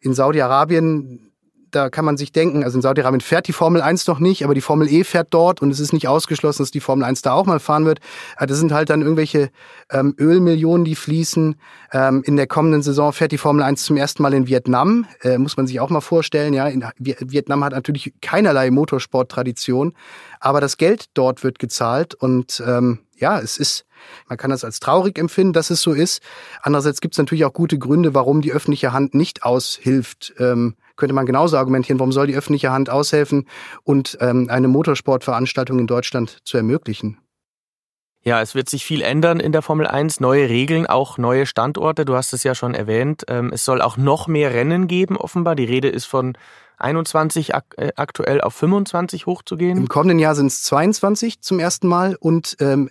in 0.00 0.14
Saudi-Arabien 0.14 1.27
da 1.70 1.90
kann 1.90 2.04
man 2.04 2.16
sich 2.16 2.32
denken, 2.32 2.64
also 2.64 2.78
in 2.78 2.82
Saudi-Arabien 2.82 3.20
fährt 3.20 3.48
die 3.48 3.52
Formel 3.52 3.82
1 3.82 4.06
noch 4.06 4.18
nicht, 4.18 4.44
aber 4.44 4.54
die 4.54 4.60
Formel 4.60 4.88
E 4.88 5.04
fährt 5.04 5.28
dort 5.30 5.62
und 5.62 5.70
es 5.70 5.80
ist 5.80 5.92
nicht 5.92 6.08
ausgeschlossen, 6.08 6.62
dass 6.62 6.70
die 6.70 6.80
Formel 6.80 7.04
1 7.04 7.22
da 7.22 7.32
auch 7.32 7.46
mal 7.46 7.60
fahren 7.60 7.84
wird. 7.84 8.00
Das 8.38 8.58
sind 8.58 8.72
halt 8.72 8.90
dann 8.90 9.02
irgendwelche 9.02 9.50
ähm, 9.90 10.14
Ölmillionen, 10.18 10.84
die 10.84 10.94
fließen. 10.94 11.56
Ähm, 11.92 12.22
in 12.24 12.36
der 12.36 12.46
kommenden 12.46 12.82
Saison 12.82 13.12
fährt 13.12 13.32
die 13.32 13.38
Formel 13.38 13.62
1 13.62 13.84
zum 13.84 13.96
ersten 13.96 14.22
Mal 14.22 14.34
in 14.34 14.46
Vietnam, 14.46 15.06
äh, 15.22 15.38
muss 15.38 15.56
man 15.56 15.66
sich 15.66 15.80
auch 15.80 15.90
mal 15.90 16.00
vorstellen. 16.00 16.54
Ja, 16.54 16.68
in, 16.68 16.84
Vietnam 16.98 17.64
hat 17.64 17.72
natürlich 17.72 18.14
keinerlei 18.20 18.70
Motorsporttradition, 18.70 19.94
aber 20.40 20.60
das 20.60 20.76
Geld 20.76 21.06
dort 21.14 21.44
wird 21.44 21.58
gezahlt 21.58 22.14
und 22.14 22.62
ähm, 22.66 23.00
ja, 23.16 23.40
es 23.40 23.58
ist 23.58 23.84
man 24.28 24.38
kann 24.38 24.50
das 24.50 24.64
als 24.64 24.80
traurig 24.80 25.18
empfinden, 25.18 25.52
dass 25.52 25.70
es 25.70 25.82
so 25.82 25.92
ist. 25.92 26.22
Andererseits 26.62 27.00
gibt 27.00 27.14
es 27.14 27.18
natürlich 27.18 27.44
auch 27.44 27.52
gute 27.52 27.78
Gründe, 27.78 28.14
warum 28.14 28.40
die 28.40 28.52
öffentliche 28.52 28.92
Hand 28.92 29.14
nicht 29.14 29.42
aushilft. 29.42 30.34
Ähm, 30.38 30.76
könnte 30.98 31.14
man 31.14 31.24
genauso 31.24 31.56
argumentieren, 31.56 31.98
warum 31.98 32.12
soll 32.12 32.26
die 32.26 32.36
öffentliche 32.36 32.70
Hand 32.70 32.90
aushelfen 32.90 33.46
und 33.84 34.18
ähm, 34.20 34.48
eine 34.50 34.68
Motorsportveranstaltung 34.68 35.78
in 35.78 35.86
Deutschland 35.86 36.38
zu 36.44 36.58
ermöglichen? 36.58 37.18
Ja, 38.22 38.42
es 38.42 38.54
wird 38.54 38.68
sich 38.68 38.84
viel 38.84 39.00
ändern 39.00 39.40
in 39.40 39.52
der 39.52 39.62
Formel 39.62 39.86
1, 39.86 40.20
neue 40.20 40.48
Regeln, 40.48 40.86
auch 40.86 41.16
neue 41.16 41.46
Standorte. 41.46 42.04
Du 42.04 42.14
hast 42.14 42.34
es 42.34 42.42
ja 42.42 42.54
schon 42.54 42.74
erwähnt. 42.74 43.24
Ähm, 43.28 43.50
es 43.54 43.64
soll 43.64 43.80
auch 43.80 43.96
noch 43.96 44.26
mehr 44.26 44.52
Rennen 44.52 44.86
geben, 44.86 45.16
offenbar. 45.16 45.54
Die 45.54 45.64
Rede 45.64 45.88
ist 45.88 46.04
von 46.04 46.36
21 46.78 47.54
ak 47.54 47.74
äh, 47.76 47.92
aktuell 47.96 48.40
auf 48.40 48.54
25 48.54 49.26
hochzugehen. 49.26 49.78
Im 49.78 49.88
kommenden 49.88 50.18
Jahr 50.18 50.34
sind 50.34 50.48
es 50.48 50.62
22 50.64 51.40
zum 51.40 51.58
ersten 51.58 51.88
Mal 51.88 52.16
und 52.20 52.56
ähm, 52.60 52.90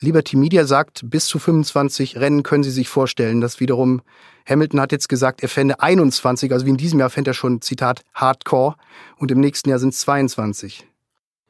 Liberty 0.00 0.36
Media 0.36 0.66
sagt, 0.66 1.08
bis 1.08 1.26
zu 1.26 1.38
25 1.38 2.18
Rennen 2.18 2.42
können 2.42 2.62
sie 2.62 2.70
sich 2.70 2.88
vorstellen. 2.88 3.40
Das 3.40 3.60
wiederum, 3.60 4.02
Hamilton 4.46 4.80
hat 4.80 4.92
jetzt 4.92 5.08
gesagt, 5.08 5.42
er 5.42 5.48
fände 5.48 5.80
21, 5.80 6.52
also 6.52 6.66
wie 6.66 6.70
in 6.70 6.76
diesem 6.76 7.00
Jahr 7.00 7.08
fände 7.08 7.30
er 7.30 7.34
schon, 7.34 7.62
Zitat, 7.62 8.02
Hardcore 8.12 8.76
und 9.16 9.30
im 9.30 9.40
nächsten 9.40 9.70
Jahr 9.70 9.78
sind 9.78 9.94
es 9.94 10.00
22. 10.00 10.86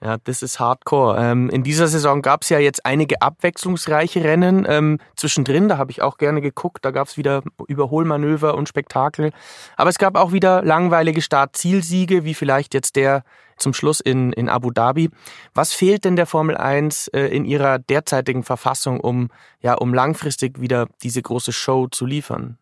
Ja, 0.03 0.19
das 0.23 0.43
ist 0.43 0.61
Hardcore. 0.61 1.19
Ähm, 1.19 1.49
in 1.49 1.63
dieser 1.63 1.89
Saison 1.89 2.21
gab 2.21 2.43
es 2.43 2.51
ja 2.51 2.59
jetzt 2.59 2.85
einige 2.85 3.23
abwechslungsreiche 3.23 4.23
Rennen 4.23 4.67
ähm, 4.69 4.99
zwischendrin. 5.17 5.69
Da 5.69 5.79
habe 5.79 5.91
ich 5.91 6.03
auch 6.03 6.19
gerne 6.19 6.43
geguckt. 6.43 6.85
Da 6.85 6.91
gab 6.91 7.09
es 7.09 7.17
wieder 7.17 7.43
Überholmanöver 7.67 8.55
und 8.55 8.69
Spektakel. 8.69 9.33
Aber 9.77 9.89
es 9.89 9.99
gab 9.99 10.17
auch 10.17 10.33
wieder 10.33 10.63
langweilige 10.63 11.23
Start-Zielsiege, 11.23 12.25
wie 12.25 12.35
vielleicht 12.35 12.75
jetzt 12.75 12.97
der 12.97 13.25
zum 13.57 13.73
Schluss 13.73 14.01
in, 14.01 14.35
in 14.35 14.51
Abu 14.51 14.71
Dhabi. 14.71 15.09
Was 15.55 15.73
fehlt 15.73 16.05
denn 16.05 16.17
der 16.17 16.27
Formel 16.27 16.59
1 16.59 17.09
äh, 17.09 17.21
in 17.29 17.47
ihrer 17.47 17.79
derzeitigen 17.79 18.43
Verfassung, 18.43 19.01
um, 19.01 19.31
ja, 19.61 19.75
um 19.75 19.95
langfristig 19.95 20.61
wieder 20.61 20.89
diese 21.03 21.23
große 21.23 21.53
Show 21.53 21.89
zu 21.89 22.05
liefern? 22.05 22.59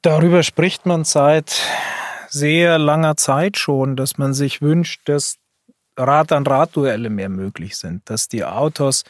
Darüber 0.00 0.42
spricht 0.42 0.86
man 0.86 1.04
seit 1.04 1.60
sehr 2.28 2.78
langer 2.78 3.16
Zeit 3.16 3.58
schon, 3.58 3.94
dass 3.94 4.16
man 4.16 4.32
sich 4.32 4.62
wünscht, 4.62 5.02
dass 5.08 5.36
Rad-an-Rad-Duelle 5.96 7.10
mehr 7.10 7.28
möglich 7.28 7.76
sind, 7.76 8.08
dass 8.08 8.28
die 8.28 8.44
Autos 8.44 9.04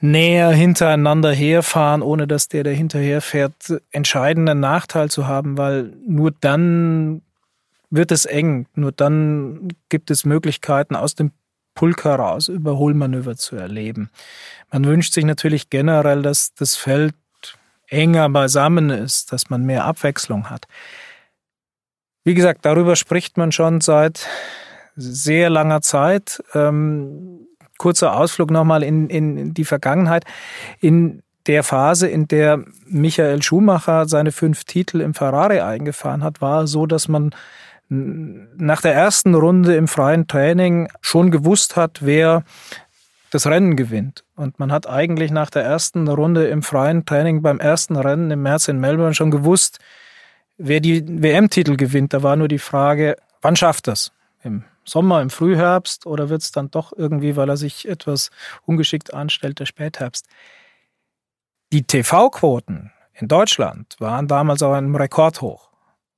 näher 0.00 0.50
hintereinander 0.50 1.32
herfahren, 1.32 2.02
ohne 2.02 2.26
dass 2.26 2.48
der, 2.48 2.64
der 2.64 2.74
hinterher 2.74 3.20
fährt, 3.20 3.72
entscheidenden 3.92 4.60
Nachteil 4.60 5.10
zu 5.10 5.28
haben, 5.28 5.56
weil 5.56 5.92
nur 6.06 6.32
dann 6.32 7.22
wird 7.88 8.10
es 8.10 8.24
eng, 8.24 8.66
nur 8.74 8.90
dann 8.90 9.68
gibt 9.88 10.10
es 10.10 10.24
Möglichkeiten, 10.24 10.96
aus 10.96 11.14
dem 11.14 11.30
Pulk 11.74 12.04
heraus 12.04 12.48
Überholmanöver 12.48 13.36
zu 13.36 13.56
erleben. 13.56 14.10
Man 14.72 14.84
wünscht 14.84 15.12
sich 15.14 15.24
natürlich 15.24 15.70
generell, 15.70 16.22
dass 16.22 16.52
das 16.54 16.74
Feld 16.74 17.14
enger 17.86 18.28
beisammen 18.28 18.90
ist, 18.90 19.32
dass 19.32 19.50
man 19.50 19.64
mehr 19.64 19.84
Abwechslung 19.84 20.50
hat. 20.50 20.66
Wie 22.24 22.34
gesagt, 22.34 22.64
darüber 22.64 22.96
spricht 22.96 23.36
man 23.36 23.52
schon 23.52 23.80
seit 23.80 24.26
sehr 24.96 25.50
langer 25.50 25.80
Zeit. 25.80 26.42
Ähm, 26.54 27.46
kurzer 27.78 28.16
Ausflug 28.16 28.50
nochmal 28.50 28.82
in, 28.82 29.08
in 29.08 29.54
die 29.54 29.64
Vergangenheit. 29.64 30.24
In 30.80 31.22
der 31.46 31.64
Phase, 31.64 32.08
in 32.08 32.28
der 32.28 32.64
Michael 32.86 33.42
Schumacher 33.42 34.06
seine 34.06 34.30
fünf 34.30 34.64
Titel 34.64 35.00
im 35.00 35.14
Ferrari 35.14 35.60
eingefahren 35.60 36.22
hat, 36.22 36.40
war 36.40 36.66
so, 36.66 36.86
dass 36.86 37.08
man 37.08 37.34
nach 37.88 38.80
der 38.80 38.94
ersten 38.94 39.34
Runde 39.34 39.76
im 39.76 39.88
freien 39.88 40.26
Training 40.26 40.88
schon 41.00 41.30
gewusst 41.30 41.76
hat, 41.76 41.98
wer 42.02 42.44
das 43.30 43.46
Rennen 43.46 43.76
gewinnt. 43.76 44.24
Und 44.36 44.58
man 44.58 44.72
hat 44.72 44.88
eigentlich 44.88 45.30
nach 45.30 45.50
der 45.50 45.62
ersten 45.64 46.08
Runde 46.08 46.46
im 46.46 46.62
freien 46.62 47.04
Training 47.04 47.42
beim 47.42 47.60
ersten 47.60 47.96
Rennen 47.96 48.30
im 48.30 48.42
März 48.42 48.68
in 48.68 48.78
Melbourne 48.78 49.14
schon 49.14 49.30
gewusst, 49.30 49.78
wer 50.56 50.80
die 50.80 51.04
WM-Titel 51.06 51.76
gewinnt. 51.76 52.14
Da 52.14 52.22
war 52.22 52.36
nur 52.36 52.48
die 52.48 52.58
Frage, 52.58 53.16
wann 53.40 53.56
schafft 53.56 53.88
das? 53.88 54.12
Im 54.42 54.64
Sommer, 54.84 55.22
im 55.22 55.30
Frühherbst 55.30 56.06
oder 56.06 56.28
wird 56.28 56.42
es 56.42 56.52
dann 56.52 56.70
doch 56.70 56.92
irgendwie, 56.96 57.36
weil 57.36 57.48
er 57.48 57.56
sich 57.56 57.88
etwas 57.88 58.30
ungeschickt 58.64 59.14
anstellt, 59.14 59.60
der 59.60 59.66
Spätherbst? 59.66 60.26
Die 61.72 61.84
TV-Quoten 61.84 62.92
in 63.14 63.28
Deutschland 63.28 63.96
waren 63.98 64.28
damals 64.28 64.62
auch 64.62 64.74
ein 64.74 64.94
Rekordhoch, 64.94 65.70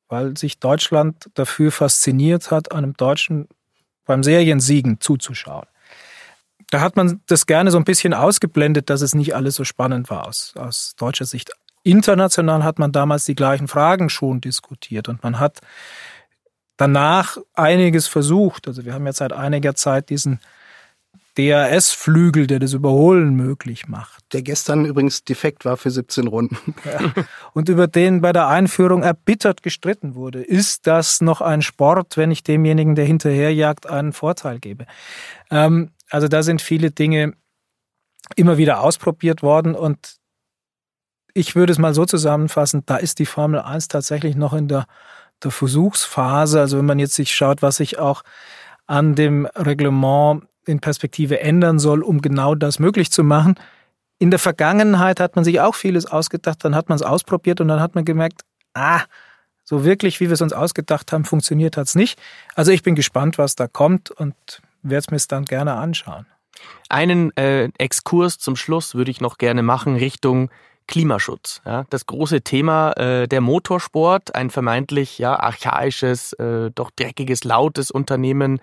weil 0.09 0.37
sich 0.37 0.59
Deutschland 0.59 1.31
dafür 1.35 1.70
fasziniert 1.70 2.50
hat, 2.50 2.72
einem 2.72 2.94
Deutschen 2.94 3.48
beim 4.05 4.22
Seriensiegen 4.22 5.00
zuzuschauen. 5.00 5.66
Da 6.70 6.81
hat 6.81 6.96
man 6.96 7.20
das 7.27 7.46
gerne 7.46 7.70
so 7.70 7.79
ein 7.79 7.85
bisschen 7.85 8.14
ausgeblendet, 8.14 8.90
dass 8.90 9.00
es 9.00 9.14
nicht 9.14 9.35
alles 9.35 9.55
so 9.55 9.64
spannend 9.64 10.11
war 10.11 10.27
aus, 10.27 10.55
aus 10.57 10.94
deutscher 10.96 11.24
Sicht. 11.24 11.53
International 11.85 12.64
hat 12.64 12.79
man 12.79 12.92
damals 12.92 13.27
die 13.27 13.35
gleichen 13.35 13.68
Fragen 13.68 14.09
schon 14.09 14.40
diskutiert 14.40 15.09
und 15.09 15.22
man 15.22 15.38
hat 15.38 15.61
danach 16.77 17.39
einiges 17.55 18.07
versucht. 18.07 18.69
Also 18.69 18.85
wir 18.85 18.95
haben 18.95 19.07
jetzt 19.07 19.19
seit 19.19 19.33
einiger 19.33 19.75
Zeit 19.75 20.11
diesen 20.11 20.41
DRS-Flügel, 21.37 22.47
der 22.47 22.61
das 22.61 22.75
Überholen 22.75 23.35
möglich 23.35 23.89
macht. 23.89 24.23
Der 24.33 24.43
gestern 24.43 24.85
übrigens 24.85 25.25
defekt 25.25 25.65
war 25.65 25.77
für 25.77 25.91
17 25.91 26.29
Runden. 26.29 26.75
Ja. 26.85 27.13
Und 27.55 27.69
über 27.69 27.89
den 27.89 28.21
bei 28.21 28.33
der 28.33 28.47
Einführung 28.47 29.03
erbittert 29.03 29.63
gestritten 29.63 30.15
wurde. 30.15 30.43
Ist 30.43 30.87
das 30.87 31.21
noch 31.21 31.41
ein 31.41 31.63
Sport, 31.63 32.17
wenn 32.17 32.31
ich 32.31 32.45
demjenigen, 32.45 32.95
der 32.95 33.05
hinterherjagt, 33.05 33.89
einen 33.89 34.13
Vorteil 34.13 34.61
gebe? 34.61 34.87
Ähm, 35.51 35.91
also 36.11 36.29
da 36.29 36.43
sind 36.43 36.63
viele 36.63 36.93
Dinge 36.93 37.35
immer 38.37 38.57
wieder 38.57 38.81
ausprobiert 38.81 39.43
worden 39.43 39.75
und 39.75 40.17
ich 41.35 41.57
würde 41.57 41.73
es 41.73 41.79
mal 41.79 41.95
so 41.95 42.07
zusammenfassen, 42.07 42.85
da 42.87 42.97
ist 42.97 43.19
die 43.19 43.27
Formel 43.27 43.61
1 43.61 43.89
tatsächlich 43.89 44.37
noch 44.37 44.53
in 44.53 44.69
der 44.69 44.87
der 45.42 45.51
Versuchsphase. 45.51 46.61
Also 46.61 46.79
wenn 46.79 46.87
man 46.87 46.99
jetzt 46.99 47.14
sich 47.14 47.35
schaut, 47.35 47.62
was 47.62 47.77
sich 47.77 47.99
auch 47.99 48.23
an 48.87 49.14
dem 49.14 49.47
Reglement 49.47 50.44
in 50.66 50.81
Perspektive 50.81 51.40
ändern 51.40 51.79
soll, 51.79 52.03
um 52.03 52.23
genau 52.23 52.55
das 52.55 52.79
möglich 52.79 53.11
zu 53.11 53.25
machen. 53.25 53.57
in 54.18 54.31
der 54.31 54.38
Vergangenheit 54.38 55.20
hat 55.20 55.37
man 55.37 55.44
sich 55.44 55.61
auch 55.61 55.75
vieles 55.75 56.07
ausgedacht, 56.07 56.64
dann 56.64 56.75
hat 56.75 56.88
man 56.88 56.97
es 56.97 57.03
ausprobiert 57.03 57.61
und 57.61 57.68
dann 57.68 57.81
hat 57.81 57.94
man 57.94 58.05
gemerkt, 58.05 58.42
ah, 58.73 59.03
so 59.64 59.85
wirklich, 59.85 60.20
wie 60.20 60.27
wir 60.27 60.35
es 60.35 60.40
uns 60.40 60.53
ausgedacht 60.53 61.12
haben, 61.12 61.25
funktioniert 61.25 61.77
hat 61.77 61.88
es 61.88 61.94
nicht. 61.94 62.18
Also 62.55 62.70
ich 62.70 62.83
bin 62.83 62.94
gespannt, 62.94 63.38
was 63.38 63.57
da 63.57 63.66
kommt 63.66 64.11
und 64.11 64.35
werde 64.83 65.07
es 65.07 65.11
mir 65.11 65.29
dann 65.29 65.44
gerne 65.44 65.75
anschauen. 65.75 66.27
Einen 66.88 67.37
äh, 67.37 67.70
Exkurs 67.79 68.38
zum 68.38 68.57
Schluss 68.57 68.94
würde 68.94 69.11
ich 69.11 69.20
noch 69.20 69.38
gerne 69.38 69.62
machen 69.62 69.97
Richtung 69.97 70.51
Klimaschutz. 70.87 71.62
Ja, 71.64 71.85
das 71.90 72.07
große 72.07 72.42
Thema 72.42 72.92
äh, 72.92 73.27
der 73.27 73.40
Motorsport, 73.40 74.35
ein 74.35 74.51
vermeintlich 74.51 75.18
ja 75.18 75.38
archaisches, 75.38 76.33
äh, 76.35 76.70
doch 76.75 76.90
dreckiges, 76.90 77.44
lautes 77.44 77.90
Unternehmen, 77.90 78.61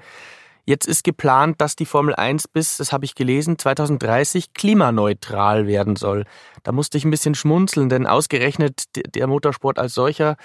Jetzt 0.65 0.86
ist 0.86 1.03
geplant, 1.03 1.60
dass 1.60 1.75
die 1.75 1.86
Formel 1.86 2.13
1 2.13 2.47
bis, 2.47 2.77
das 2.77 2.93
habe 2.93 3.03
ich 3.03 3.15
gelesen, 3.15 3.57
2030 3.57 4.53
klimaneutral 4.53 5.65
werden 5.65 5.95
soll. 5.95 6.25
Da 6.63 6.71
musste 6.71 6.97
ich 6.97 7.03
ein 7.03 7.12
bisschen 7.12 7.34
schmunzeln, 7.34 7.89
denn 7.89 8.05
ausgerechnet 8.05 8.84
der 9.15 9.25
Motorsport 9.25 9.79
als 9.79 9.95
solcher, 9.95 10.38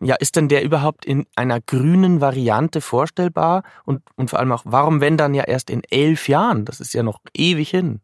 ja, 0.00 0.14
ist 0.14 0.36
denn 0.36 0.48
der 0.48 0.62
überhaupt 0.62 1.04
in 1.04 1.26
einer 1.34 1.60
grünen 1.60 2.20
Variante 2.20 2.80
vorstellbar? 2.80 3.64
Und, 3.84 4.02
und 4.14 4.30
vor 4.30 4.38
allem 4.38 4.52
auch, 4.52 4.62
warum 4.64 5.00
wenn 5.00 5.16
dann 5.16 5.34
ja 5.34 5.44
erst 5.44 5.70
in 5.70 5.82
elf 5.90 6.28
Jahren? 6.28 6.64
Das 6.64 6.80
ist 6.80 6.94
ja 6.94 7.02
noch 7.02 7.18
ewig 7.34 7.70
hin. 7.70 8.00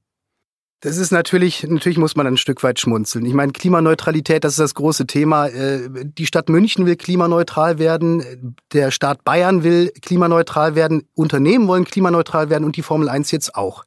Das 0.82 0.96
ist 0.96 1.10
natürlich, 1.10 1.66
natürlich 1.68 1.98
muss 1.98 2.16
man 2.16 2.26
ein 2.26 2.38
Stück 2.38 2.62
weit 2.62 2.80
schmunzeln. 2.80 3.26
Ich 3.26 3.34
meine, 3.34 3.52
Klimaneutralität, 3.52 4.44
das 4.44 4.52
ist 4.52 4.60
das 4.60 4.74
große 4.74 5.06
Thema. 5.06 5.46
Äh, 5.48 5.90
die 6.04 6.24
Stadt 6.24 6.48
München 6.48 6.86
will 6.86 6.96
klimaneutral 6.96 7.78
werden, 7.78 8.56
der 8.72 8.90
Staat 8.90 9.22
Bayern 9.22 9.62
will 9.62 9.92
klimaneutral 10.00 10.74
werden, 10.74 11.06
Unternehmen 11.14 11.68
wollen 11.68 11.84
klimaneutral 11.84 12.48
werden 12.48 12.64
und 12.64 12.76
die 12.76 12.82
Formel 12.82 13.10
1 13.10 13.30
jetzt 13.30 13.54
auch. 13.54 13.84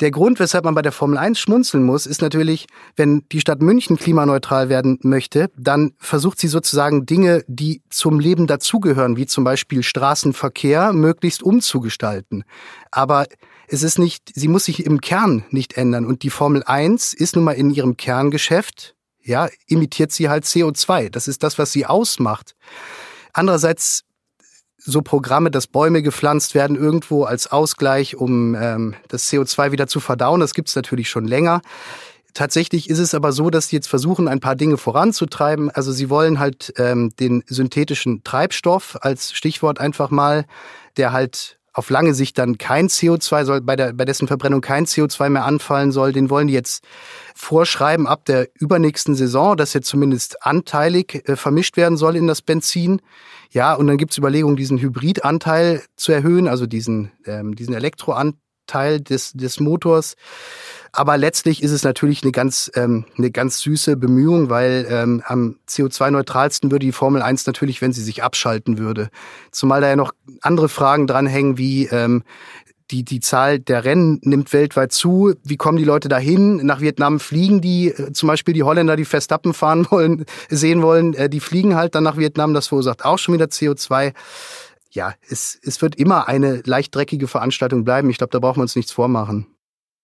Der 0.00 0.10
Grund, 0.10 0.40
weshalb 0.40 0.64
man 0.64 0.74
bei 0.74 0.82
der 0.82 0.90
Formel 0.90 1.16
1 1.16 1.38
schmunzeln 1.38 1.84
muss, 1.84 2.06
ist 2.06 2.22
natürlich, 2.22 2.66
wenn 2.96 3.24
die 3.30 3.40
Stadt 3.40 3.62
München 3.62 3.96
klimaneutral 3.96 4.68
werden 4.68 4.98
möchte, 5.02 5.50
dann 5.56 5.92
versucht 5.98 6.40
sie 6.40 6.48
sozusagen 6.48 7.06
Dinge, 7.06 7.44
die 7.46 7.82
zum 7.88 8.18
Leben 8.18 8.48
dazugehören, 8.48 9.16
wie 9.16 9.26
zum 9.26 9.44
Beispiel 9.44 9.84
Straßenverkehr, 9.84 10.92
möglichst 10.92 11.44
umzugestalten. 11.44 12.42
Aber 12.90 13.26
es 13.72 13.82
ist 13.82 13.98
nicht, 13.98 14.30
sie 14.34 14.48
muss 14.48 14.66
sich 14.66 14.84
im 14.84 15.00
Kern 15.00 15.44
nicht 15.50 15.78
ändern. 15.78 16.04
Und 16.04 16.22
die 16.22 16.30
Formel 16.30 16.62
1 16.62 17.14
ist 17.14 17.36
nun 17.36 17.44
mal 17.44 17.52
in 17.52 17.70
ihrem 17.70 17.96
Kerngeschäft, 17.96 18.94
ja, 19.24 19.48
imitiert 19.66 20.12
sie 20.12 20.28
halt 20.28 20.44
CO2. 20.44 21.08
Das 21.08 21.26
ist 21.26 21.42
das, 21.42 21.58
was 21.58 21.72
sie 21.72 21.86
ausmacht. 21.86 22.54
Andererseits 23.32 24.04
so 24.76 25.00
Programme, 25.00 25.50
dass 25.50 25.68
Bäume 25.68 26.02
gepflanzt 26.02 26.54
werden 26.54 26.76
irgendwo 26.76 27.24
als 27.24 27.46
Ausgleich, 27.50 28.16
um 28.16 28.54
ähm, 28.56 28.94
das 29.08 29.30
CO2 29.30 29.70
wieder 29.70 29.86
zu 29.86 30.00
verdauen, 30.00 30.40
das 30.40 30.54
gibt's 30.54 30.74
natürlich 30.74 31.08
schon 31.08 31.24
länger. 31.24 31.62
Tatsächlich 32.34 32.90
ist 32.90 32.98
es 32.98 33.14
aber 33.14 33.32
so, 33.32 33.48
dass 33.48 33.68
sie 33.68 33.76
jetzt 33.76 33.88
versuchen, 33.88 34.26
ein 34.26 34.40
paar 34.40 34.56
Dinge 34.56 34.76
voranzutreiben. 34.76 35.70
Also 35.70 35.92
sie 35.92 36.10
wollen 36.10 36.40
halt 36.40 36.72
ähm, 36.78 37.14
den 37.20 37.44
synthetischen 37.46 38.24
Treibstoff 38.24 38.98
als 39.00 39.32
Stichwort 39.32 39.80
einfach 39.80 40.10
mal, 40.10 40.46
der 40.96 41.12
halt 41.12 41.58
auf 41.72 41.90
lange 41.90 42.14
Sicht 42.14 42.38
dann 42.38 42.58
kein 42.58 42.88
CO2 42.88 43.44
soll, 43.44 43.60
bei, 43.62 43.76
der, 43.76 43.92
bei 43.92 44.04
dessen 44.04 44.28
Verbrennung 44.28 44.60
kein 44.60 44.86
CO2 44.86 45.30
mehr 45.30 45.44
anfallen 45.44 45.92
soll, 45.92 46.12
den 46.12 46.30
wollen 46.30 46.48
die 46.48 46.54
jetzt 46.54 46.84
vorschreiben 47.34 48.06
ab 48.06 48.24
der 48.26 48.48
übernächsten 48.58 49.14
Saison, 49.14 49.56
dass 49.56 49.74
er 49.74 49.82
zumindest 49.82 50.44
anteilig 50.44 51.28
äh, 51.28 51.36
vermischt 51.36 51.76
werden 51.76 51.96
soll 51.96 52.16
in 52.16 52.26
das 52.26 52.42
Benzin. 52.42 53.00
Ja, 53.50 53.74
und 53.74 53.86
dann 53.86 53.98
gibt's 53.98 54.18
Überlegungen, 54.18 54.56
diesen 54.56 54.78
Hybridanteil 54.78 55.82
zu 55.96 56.12
erhöhen, 56.12 56.48
also 56.48 56.66
diesen, 56.66 57.12
ähm, 57.26 57.54
diesen 57.54 57.74
Elektroanteil 57.74 58.38
des, 59.00 59.32
des 59.32 59.60
Motors. 59.60 60.14
Aber 60.92 61.16
letztlich 61.16 61.62
ist 61.62 61.70
es 61.70 61.84
natürlich 61.84 62.22
eine 62.22 62.32
ganz, 62.32 62.70
ähm, 62.74 63.06
eine 63.16 63.30
ganz 63.30 63.60
süße 63.60 63.96
Bemühung, 63.96 64.50
weil 64.50 64.86
ähm, 64.90 65.22
am 65.26 65.56
CO2-neutralsten 65.66 66.70
würde 66.70 66.84
die 66.84 66.92
Formel 66.92 67.22
1 67.22 67.46
natürlich, 67.46 67.80
wenn 67.80 67.94
sie 67.94 68.02
sich 68.02 68.22
abschalten 68.22 68.76
würde. 68.76 69.08
Zumal 69.50 69.80
da 69.80 69.88
ja 69.88 69.96
noch 69.96 70.12
andere 70.42 70.68
Fragen 70.68 71.06
dranhängen, 71.06 71.56
wie 71.56 71.86
ähm, 71.86 72.24
die, 72.92 73.04
die 73.04 73.20
Zahl 73.20 73.58
der 73.58 73.84
Rennen 73.84 74.20
nimmt 74.22 74.52
weltweit 74.52 74.92
zu. 74.92 75.34
Wie 75.42 75.56
kommen 75.56 75.78
die 75.78 75.84
Leute 75.84 76.08
dahin? 76.08 76.56
Nach 76.66 76.80
Vietnam 76.80 77.20
fliegen 77.20 77.60
die, 77.60 77.88
äh, 77.88 78.12
zum 78.12 78.26
Beispiel 78.28 78.54
die 78.54 78.62
Holländer, 78.62 78.96
die 78.96 79.06
Verstappen 79.06 79.54
fahren 79.54 79.86
wollen, 79.90 80.26
sehen 80.50 80.82
wollen, 80.82 81.14
äh, 81.14 81.28
die 81.30 81.40
fliegen 81.40 81.74
halt 81.74 81.94
dann 81.94 82.04
nach 82.04 82.18
Vietnam. 82.18 82.54
Das 82.54 82.68
verursacht 82.68 83.04
auch 83.04 83.18
schon 83.18 83.34
wieder 83.34 83.46
CO2. 83.46 84.12
Ja, 84.94 85.14
es, 85.28 85.58
es 85.62 85.80
wird 85.80 85.96
immer 85.96 86.28
eine 86.28 86.62
leicht 86.64 86.94
dreckige 86.94 87.26
Veranstaltung 87.26 87.84
bleiben. 87.84 88.10
Ich 88.10 88.18
glaube, 88.18 88.30
da 88.30 88.38
brauchen 88.38 88.58
wir 88.58 88.62
uns 88.62 88.76
nichts 88.76 88.92
vormachen. 88.92 89.46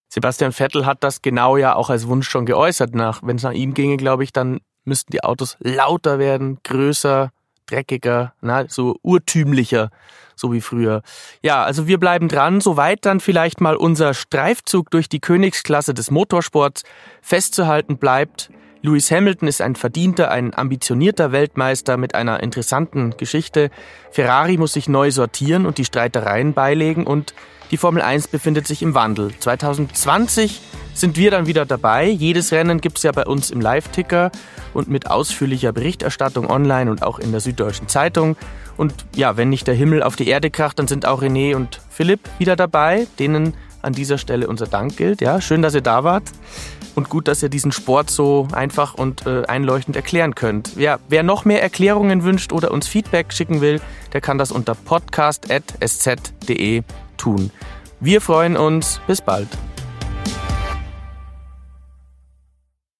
Sebastian 0.08 0.52
Vettel 0.52 0.86
hat 0.86 1.04
das 1.04 1.20
genau 1.20 1.58
ja 1.58 1.74
auch 1.74 1.90
als 1.90 2.08
Wunsch 2.08 2.28
schon 2.28 2.46
geäußert. 2.46 2.94
Nach, 2.94 3.20
wenn 3.22 3.36
es 3.36 3.42
nach 3.42 3.52
ihm 3.52 3.74
ginge, 3.74 3.98
glaube 3.98 4.24
ich, 4.24 4.32
dann 4.32 4.60
müssten 4.84 5.12
die 5.12 5.22
Autos 5.22 5.58
lauter 5.60 6.18
werden, 6.18 6.58
größer, 6.64 7.30
dreckiger, 7.66 8.32
na, 8.40 8.66
so 8.68 8.96
urtümlicher, 9.02 9.90
so 10.34 10.52
wie 10.52 10.62
früher. 10.62 11.02
Ja, 11.42 11.62
also 11.62 11.86
wir 11.86 11.98
bleiben 11.98 12.28
dran, 12.28 12.62
soweit 12.62 13.04
dann 13.04 13.20
vielleicht 13.20 13.60
mal 13.60 13.76
unser 13.76 14.14
Streifzug 14.14 14.90
durch 14.90 15.10
die 15.10 15.20
Königsklasse 15.20 15.92
des 15.92 16.10
Motorsports 16.10 16.84
festzuhalten 17.20 17.98
bleibt. 17.98 18.50
Lewis 18.82 19.10
Hamilton 19.10 19.48
ist 19.48 19.60
ein 19.60 19.74
verdienter, 19.74 20.30
ein 20.30 20.54
ambitionierter 20.54 21.32
Weltmeister 21.32 21.96
mit 21.96 22.14
einer 22.14 22.42
interessanten 22.42 23.16
Geschichte. 23.16 23.70
Ferrari 24.12 24.56
muss 24.56 24.72
sich 24.72 24.88
neu 24.88 25.10
sortieren 25.10 25.66
und 25.66 25.78
die 25.78 25.84
Streitereien 25.84 26.54
beilegen 26.54 27.04
und 27.04 27.34
die 27.70 27.76
Formel 27.76 28.02
1 28.02 28.28
befindet 28.28 28.66
sich 28.66 28.82
im 28.82 28.94
Wandel. 28.94 29.32
2020 29.38 30.60
sind 30.94 31.16
wir 31.16 31.30
dann 31.30 31.46
wieder 31.46 31.66
dabei. 31.66 32.08
Jedes 32.08 32.52
Rennen 32.52 32.80
gibt 32.80 32.98
es 32.98 33.02
ja 33.02 33.12
bei 33.12 33.26
uns 33.26 33.50
im 33.50 33.60
Live-Ticker 33.60 34.30
und 34.74 34.88
mit 34.88 35.10
ausführlicher 35.10 35.72
Berichterstattung 35.72 36.48
online 36.48 36.90
und 36.90 37.02
auch 37.02 37.18
in 37.18 37.30
der 37.30 37.40
Süddeutschen 37.40 37.88
Zeitung. 37.88 38.36
Und 38.76 38.94
ja, 39.14 39.36
wenn 39.36 39.50
nicht 39.50 39.66
der 39.66 39.74
Himmel 39.74 40.02
auf 40.02 40.16
die 40.16 40.28
Erde 40.28 40.50
kracht, 40.50 40.78
dann 40.78 40.88
sind 40.88 41.04
auch 41.04 41.20
René 41.20 41.56
und 41.56 41.80
Philipp 41.90 42.20
wieder 42.38 42.56
dabei, 42.56 43.06
denen 43.18 43.54
an 43.82 43.92
dieser 43.92 44.16
Stelle 44.18 44.48
unser 44.48 44.66
Dank 44.66 44.96
gilt. 44.96 45.20
Ja, 45.20 45.40
schön, 45.40 45.62
dass 45.62 45.74
ihr 45.74 45.80
da 45.80 46.02
wart 46.04 46.24
und 46.94 47.08
gut, 47.08 47.26
dass 47.28 47.42
ihr 47.42 47.48
diesen 47.48 47.72
Sport 47.72 48.10
so 48.10 48.46
einfach 48.52 48.92
und 48.94 49.26
äh, 49.26 49.44
einleuchtend 49.46 49.96
erklären 49.96 50.34
könnt. 50.34 50.76
Ja, 50.76 50.98
wer 51.08 51.22
noch 51.22 51.44
mehr 51.44 51.62
Erklärungen 51.62 52.24
wünscht 52.24 52.52
oder 52.52 52.72
uns 52.72 52.88
Feedback 52.88 53.32
schicken 53.32 53.60
will, 53.60 53.80
der 54.12 54.20
kann 54.20 54.38
das 54.38 54.50
unter 54.50 54.74
podcast.sz.de 54.74 56.82
tun. 57.16 57.52
Wir 58.00 58.20
freuen 58.20 58.56
uns. 58.56 59.00
Bis 59.06 59.20
bald. 59.20 59.48